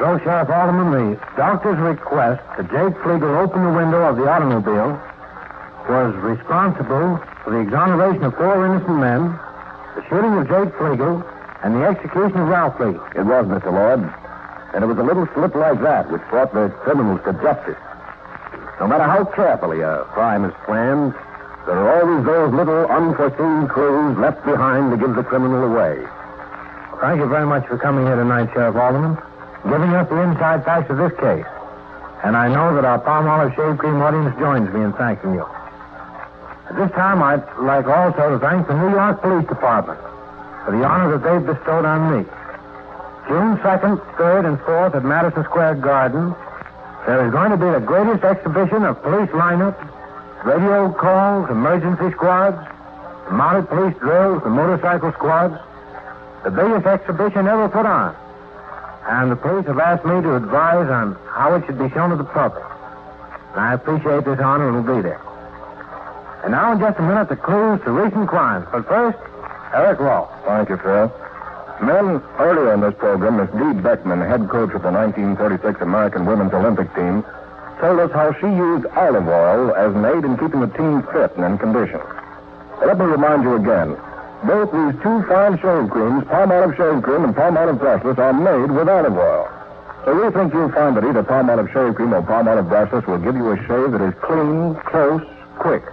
So, 0.00 0.18
Sheriff 0.24 0.48
Alderman, 0.48 0.90
the 0.90 1.20
doctor's 1.36 1.78
request 1.78 2.42
that 2.56 2.70
Jake 2.72 2.96
Fleagle 3.04 3.36
open 3.36 3.62
the 3.62 3.70
window 3.70 4.02
of 4.08 4.16
the 4.16 4.26
automobile 4.28 4.98
was 5.88 6.14
responsible 6.16 7.20
for 7.44 7.50
the 7.50 7.60
exoneration 7.60 8.24
of 8.24 8.34
four 8.34 8.64
innocent 8.64 8.98
men, 8.98 9.38
the 9.94 10.02
shooting 10.08 10.32
of 10.34 10.48
Jake 10.48 10.74
Fleagle, 10.78 11.22
and 11.62 11.76
the 11.76 11.84
execution 11.84 12.40
of 12.40 12.48
Ralph 12.48 12.74
Fleagle. 12.74 13.04
It 13.14 13.22
was, 13.22 13.46
Mr. 13.46 13.70
Lord. 13.70 14.00
And 14.72 14.82
it 14.82 14.86
was 14.86 14.98
a 14.98 15.02
little 15.02 15.28
slip 15.34 15.54
like 15.54 15.82
that 15.82 16.10
which 16.10 16.22
brought 16.30 16.54
the 16.54 16.70
criminals 16.80 17.20
to 17.26 17.32
justice. 17.34 17.78
No 18.80 18.88
matter 18.88 19.04
how 19.04 19.24
carefully 19.26 19.82
a 19.82 20.04
crime 20.14 20.44
is 20.44 20.54
planned, 20.64 21.12
there 21.66 21.76
are 21.76 22.00
always 22.00 22.24
those 22.24 22.52
little 22.52 22.86
unforeseen 22.86 23.68
clues 23.68 24.16
left 24.18 24.44
behind 24.44 24.90
to 24.90 24.96
give 24.96 25.14
the 25.14 25.22
criminal 25.22 25.64
away. 25.64 26.00
Thank 27.00 27.20
you 27.20 27.28
very 27.28 27.46
much 27.46 27.66
for 27.66 27.78
coming 27.78 28.04
here 28.06 28.16
tonight, 28.16 28.50
Sheriff 28.52 28.76
Alderman, 28.76 29.16
giving 29.64 29.92
us 29.94 30.08
the 30.08 30.20
inside 30.20 30.64
facts 30.64 30.90
of 30.90 30.96
this 30.96 31.12
case. 31.20 31.48
And 32.24 32.36
I 32.36 32.48
know 32.48 32.74
that 32.76 32.84
our 32.84 33.00
Palmolive 33.00 33.56
Shave 33.56 33.78
Cream 33.78 34.00
audience 34.02 34.36
joins 34.38 34.68
me 34.72 34.84
in 34.84 34.92
thanking 34.92 35.32
you. 35.32 35.46
At 36.68 36.76
this 36.76 36.90
time, 36.92 37.22
I'd 37.22 37.42
like 37.58 37.86
also 37.86 38.36
to 38.36 38.38
thank 38.38 38.68
the 38.68 38.74
New 38.74 38.90
York 38.92 39.20
Police 39.22 39.48
Department 39.48 39.98
for 40.64 40.76
the 40.76 40.84
honor 40.84 41.16
that 41.16 41.24
they've 41.24 41.46
bestowed 41.46 41.84
on 41.84 42.18
me. 42.18 42.24
June 43.26 43.56
2nd, 43.58 43.98
3rd, 44.16 44.44
and 44.46 44.58
4th 44.58 44.94
at 44.94 45.04
Madison 45.04 45.44
Square 45.44 45.76
Garden, 45.76 46.34
there 47.06 47.26
is 47.26 47.32
going 47.32 47.50
to 47.50 47.56
be 47.56 47.70
the 47.70 47.80
greatest 47.80 48.22
exhibition 48.22 48.84
of 48.84 49.02
police 49.02 49.30
lineups, 49.30 49.80
radio 50.44 50.92
calls, 50.92 51.50
emergency 51.50 52.10
squads, 52.12 52.56
mounted 53.30 53.68
police 53.68 53.96
drills, 53.98 54.42
the 54.42 54.50
motorcycle 54.50 55.12
squads, 55.12 55.54
the 56.44 56.50
biggest 56.50 56.86
exhibition 56.86 57.46
ever 57.46 57.68
put 57.68 57.86
on. 57.86 58.16
And 59.06 59.30
the 59.30 59.36
police 59.36 59.66
have 59.66 59.78
asked 59.78 60.04
me 60.04 60.20
to 60.22 60.36
advise 60.36 60.88
on 60.88 61.14
how 61.26 61.54
it 61.54 61.66
should 61.66 61.78
be 61.78 61.88
shown 61.90 62.10
to 62.10 62.16
the 62.16 62.24
public. 62.24 62.64
And 63.52 63.60
I 63.60 63.74
appreciate 63.74 64.24
this 64.24 64.38
honor 64.38 64.68
and 64.68 64.84
will 64.84 64.96
be 64.96 65.02
there. 65.02 65.20
And 66.44 66.52
now, 66.52 66.72
in 66.72 66.80
just 66.80 66.98
a 66.98 67.02
minute, 67.02 67.28
the 67.28 67.36
clues 67.36 67.80
to 67.84 67.90
recent 67.90 68.28
crimes. 68.28 68.66
But 68.72 68.86
first, 68.88 69.18
Eric 69.74 70.00
Law. 70.00 70.28
Thank 70.46 70.70
you, 70.70 70.78
Phil. 70.78 71.12
Men, 71.82 72.22
earlier 72.38 72.74
in 72.74 72.80
this 72.80 72.94
program, 72.94 73.36
Miss 73.36 73.50
Dee 73.50 73.80
Boeckmann, 73.80 74.26
head 74.26 74.48
coach 74.48 74.72
of 74.74 74.82
the 74.82 74.90
1936 74.90 75.80
American 75.80 76.26
Women's 76.26 76.52
Olympic 76.52 76.94
team, 76.94 77.24
told 77.80 77.98
us 77.98 78.12
how 78.12 78.32
she 78.38 78.46
used 78.46 78.86
olive 78.92 79.26
oil 79.26 79.72
as 79.74 79.96
an 79.96 80.04
aid 80.04 80.24
in 80.24 80.36
keeping 80.36 80.60
the 80.60 80.72
team 80.76 81.02
fit 81.12 81.32
and 81.36 81.44
in 81.44 81.58
condition. 81.58 82.00
Let 82.84 82.98
me 82.98 83.04
remind 83.04 83.42
you 83.42 83.56
again. 83.56 83.96
Both 84.44 84.72
these 84.72 84.96
two 85.02 85.20
fine 85.28 85.56
shave 85.60 85.88
creams, 85.90 86.24
Palmolive 86.24 86.76
Shave 86.76 87.02
Cream 87.02 87.24
and 87.24 87.34
Palmolive 87.34 87.76
Brushless, 87.76 88.16
are 88.16 88.32
made 88.32 88.70
with 88.70 88.88
olive 88.88 89.16
oil. 89.16 89.48
So 90.04 90.16
we 90.16 90.32
think 90.32 90.52
you'll 90.54 90.72
find 90.72 90.96
that 90.96 91.04
either 91.04 91.22
Palmolive 91.22 91.72
Shave 91.72 91.94
Cream 91.94 92.14
or 92.14 92.22
Palmolive 92.22 92.68
Brushless 92.68 93.06
will 93.06 93.18
give 93.18 93.36
you 93.36 93.52
a 93.52 93.56
shave 93.68 93.92
that 93.92 94.00
is 94.00 94.14
clean, 94.24 94.76
close, 94.88 95.20
quick. 95.58 95.84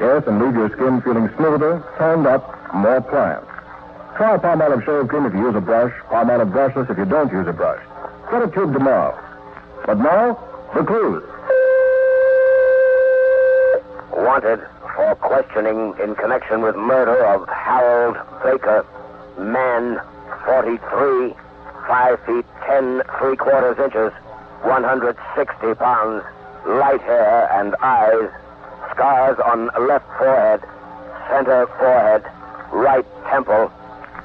Yes, 0.00 0.24
and 0.26 0.40
leave 0.40 0.54
your 0.54 0.72
skin 0.72 1.00
feeling 1.02 1.28
smoother, 1.36 1.84
toned 1.98 2.26
up, 2.26 2.48
more 2.72 3.00
pliant. 3.00 3.44
Try 4.16 4.36
Palmolive 4.36 4.84
Shave 4.84 5.08
Cream 5.08 5.26
if 5.26 5.34
you 5.34 5.40
use 5.40 5.54
a 5.54 5.60
brush, 5.60 5.92
Palmolive 6.08 6.52
Brushless 6.52 6.88
if 6.88 6.96
you 6.96 7.04
don't 7.04 7.30
use 7.32 7.46
a 7.46 7.52
brush. 7.52 7.84
Get 8.30 8.40
a 8.40 8.48
tube 8.48 8.72
tomorrow. 8.72 9.12
But 9.84 9.98
now, 9.98 10.40
the 10.74 10.82
clues. 10.84 11.22
Wanted 14.12 14.60
for 14.94 15.14
questioning 15.16 15.94
in 16.02 16.14
connection 16.16 16.62
with 16.62 16.74
murder 16.76 17.24
of 17.26 17.48
Harold 17.48 18.16
Baker, 18.42 18.84
man, 19.38 20.00
43, 20.44 21.34
5 21.86 22.26
feet 22.26 22.44
10, 22.66 23.02
3 23.18 23.36
quarters 23.36 23.78
inches, 23.78 24.12
160 24.62 25.74
pounds, 25.74 26.24
light 26.66 27.00
hair 27.02 27.48
and 27.52 27.76
eyes, 27.82 28.28
scars 28.92 29.38
on 29.44 29.70
left 29.86 30.06
forehead, 30.18 30.60
center 31.30 31.66
forehead, 31.78 32.24
right 32.72 33.06
temple, 33.30 33.70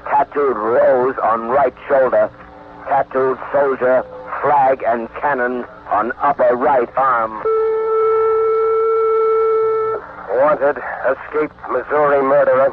tattooed 0.04 0.56
rose 0.56 1.16
on 1.22 1.48
right 1.48 1.74
shoulder, 1.88 2.30
tattooed 2.88 3.38
soldier, 3.52 4.04
flag 4.42 4.82
and 4.86 5.08
cannon 5.20 5.64
on 5.92 6.10
upper 6.22 6.56
right 6.56 6.88
arm. 6.96 7.36
Wanted, 10.40 10.80
escaped 11.04 11.54
Missouri 11.68 12.22
murderer, 12.24 12.72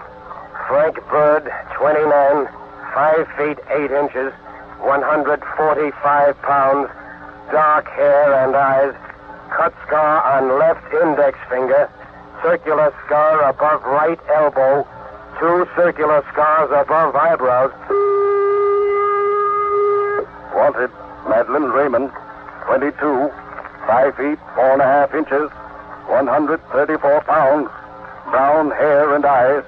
Frank 0.69 0.95
Bird, 1.11 1.51
29, 1.75 2.47
5 2.95 3.27
feet 3.35 3.59
8 3.67 3.91
inches, 3.91 4.31
145 4.79 6.41
pounds, 6.43 6.87
dark 7.51 7.87
hair 7.89 8.47
and 8.47 8.55
eyes, 8.55 8.95
cut 9.51 9.75
scar 9.85 10.23
on 10.39 10.57
left 10.57 10.87
index 11.03 11.37
finger, 11.49 11.91
circular 12.41 12.95
scar 13.05 13.49
above 13.49 13.83
right 13.83 14.19
elbow, 14.33 14.87
two 15.39 15.67
circular 15.75 16.23
scars 16.31 16.71
above 16.71 17.13
eyebrows. 17.17 17.75
Wanted, 20.55 20.91
Madeline 21.27 21.69
Raymond, 21.75 22.11
22, 22.69 23.33
5 23.87 24.15
feet, 24.15 24.37
4 24.53 24.73
and 24.73 24.81
a 24.83 24.85
half 24.85 25.11
inches, 25.15 25.49
134 26.05 26.61
pounds, 27.25 27.67
brown 28.29 28.69
hair 28.69 29.15
and 29.15 29.25
eyes, 29.25 29.63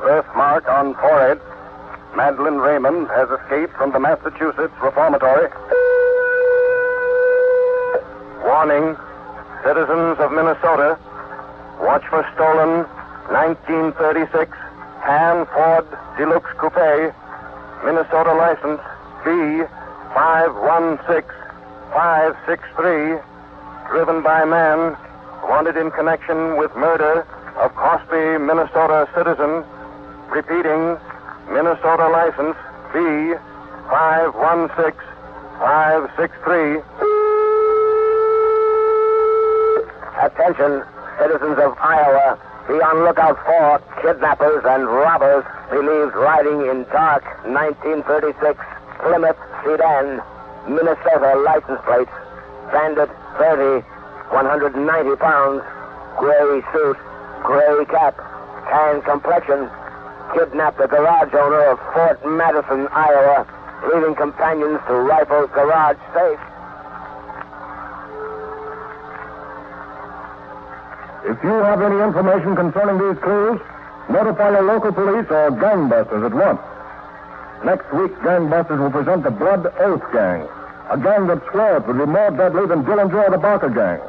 birthmark 0.00 0.66
on 0.66 0.94
forehead. 0.94 1.38
Madeline 2.16 2.56
Raymond 2.56 3.08
has 3.08 3.28
escaped 3.28 3.76
from 3.76 3.92
the 3.92 4.00
Massachusetts 4.00 4.72
Reformatory. 4.80 5.52
Warning, 8.48 8.96
citizens 9.62 10.16
of 10.16 10.32
Minnesota, 10.32 10.96
watch 11.84 12.08
for 12.08 12.24
stolen 12.32 12.88
1936 13.28 14.48
Han 15.04 15.44
Ford 15.52 15.84
Deluxe 16.16 16.48
Coupe, 16.56 17.12
Minnesota 17.84 18.32
license 18.32 18.80
B516 19.28 21.39
563, 21.92 23.18
driven 23.90 24.22
by 24.22 24.44
man, 24.44 24.96
wanted 25.42 25.76
in 25.76 25.90
connection 25.90 26.56
with 26.56 26.72
murder 26.76 27.26
of 27.58 27.74
Cosby, 27.74 28.38
Minnesota 28.38 29.08
citizen, 29.14 29.64
repeating, 30.30 30.96
Minnesota 31.50 32.06
license 32.08 32.54
B 32.94 33.34
516563. 33.90 36.78
Attention, 40.22 40.84
citizens 41.18 41.58
of 41.58 41.76
Iowa. 41.78 42.38
Be 42.68 42.74
on 42.74 43.02
lookout 43.02 43.36
for 43.44 43.80
kidnappers 44.00 44.62
and 44.64 44.86
robbers 44.86 45.44
believed 45.70 46.14
riding 46.14 46.66
in 46.70 46.84
dark 46.92 47.24
1936 47.44 48.60
Plymouth 49.02 49.36
sedan. 49.64 50.22
Minnesota 50.68 51.40
license 51.44 51.80
plate, 51.84 52.12
bandit 52.72 53.10
30, 53.38 53.84
190 54.30 55.16
pounds, 55.16 55.62
gray 56.18 56.62
suit, 56.72 56.96
gray 57.42 57.84
cap, 57.86 58.16
tan 58.68 59.02
complexion, 59.02 59.68
kidnapped 60.34 60.78
the 60.78 60.86
garage 60.86 61.32
owner 61.34 61.62
of 61.72 61.78
Fort 61.92 62.20
Madison, 62.26 62.86
Iowa, 62.92 63.46
leaving 63.92 64.14
companions 64.14 64.80
to 64.86 64.94
rifle 64.94 65.46
garage 65.48 65.98
safe. 66.14 66.40
If 71.24 71.44
you 71.44 71.52
have 71.52 71.82
any 71.82 72.00
information 72.00 72.56
concerning 72.56 72.98
these 72.98 73.22
clues, 73.22 73.60
notify 74.08 74.50
your 74.50 74.62
local 74.62 74.92
police 74.92 75.26
or 75.30 75.50
gangbusters 75.50 76.26
at 76.26 76.34
once. 76.34 76.60
Next 77.64 77.92
week, 77.92 78.12
gangbusters 78.24 78.80
will 78.80 78.90
present 78.90 79.22
the 79.22 79.30
Blood 79.30 79.66
Oath 79.80 80.02
Gang, 80.12 80.48
a 80.88 80.96
gang 80.96 81.26
that 81.28 81.44
swore 81.52 81.76
it 81.76 81.86
would 81.86 81.98
be 81.98 82.06
more 82.06 82.30
deadly 82.30 82.66
than 82.66 82.84
Dillinger 82.84 83.28
or 83.28 83.30
the 83.30 83.38
Barker 83.38 83.68
Gang. 83.68 84.00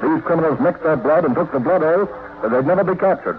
These 0.00 0.24
criminals 0.24 0.58
mixed 0.58 0.82
their 0.82 0.96
blood 0.96 1.24
and 1.24 1.34
took 1.34 1.52
the 1.52 1.60
blood 1.60 1.82
oath 1.82 2.08
that 2.42 2.50
they'd 2.50 2.66
never 2.66 2.82
be 2.82 2.98
captured. 2.98 3.38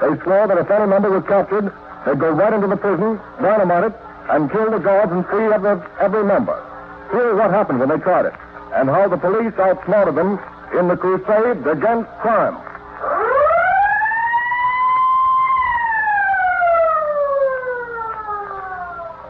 They 0.00 0.14
swore 0.22 0.46
that 0.46 0.58
if 0.58 0.70
any 0.70 0.86
member 0.86 1.10
was 1.10 1.24
captured, 1.26 1.72
they'd 2.06 2.18
go 2.18 2.30
right 2.30 2.52
into 2.52 2.68
the 2.68 2.76
prison, 2.76 3.18
dynamite 3.42 3.90
it, 3.90 3.94
and 4.30 4.50
kill 4.50 4.70
the 4.70 4.78
guards 4.78 5.10
and 5.10 5.26
free 5.26 5.50
every, 5.50 5.82
every 6.00 6.24
member. 6.24 6.54
Here's 7.10 7.36
what 7.36 7.50
happened 7.50 7.80
when 7.80 7.88
they 7.88 7.98
tried 7.98 8.26
it, 8.26 8.34
and 8.74 8.88
how 8.88 9.08
the 9.08 9.18
police 9.18 9.52
outsmarted 9.58 10.14
them 10.14 10.38
in 10.78 10.86
the 10.86 10.96
crusade 10.96 11.66
against 11.66 12.08
crime. 12.22 12.69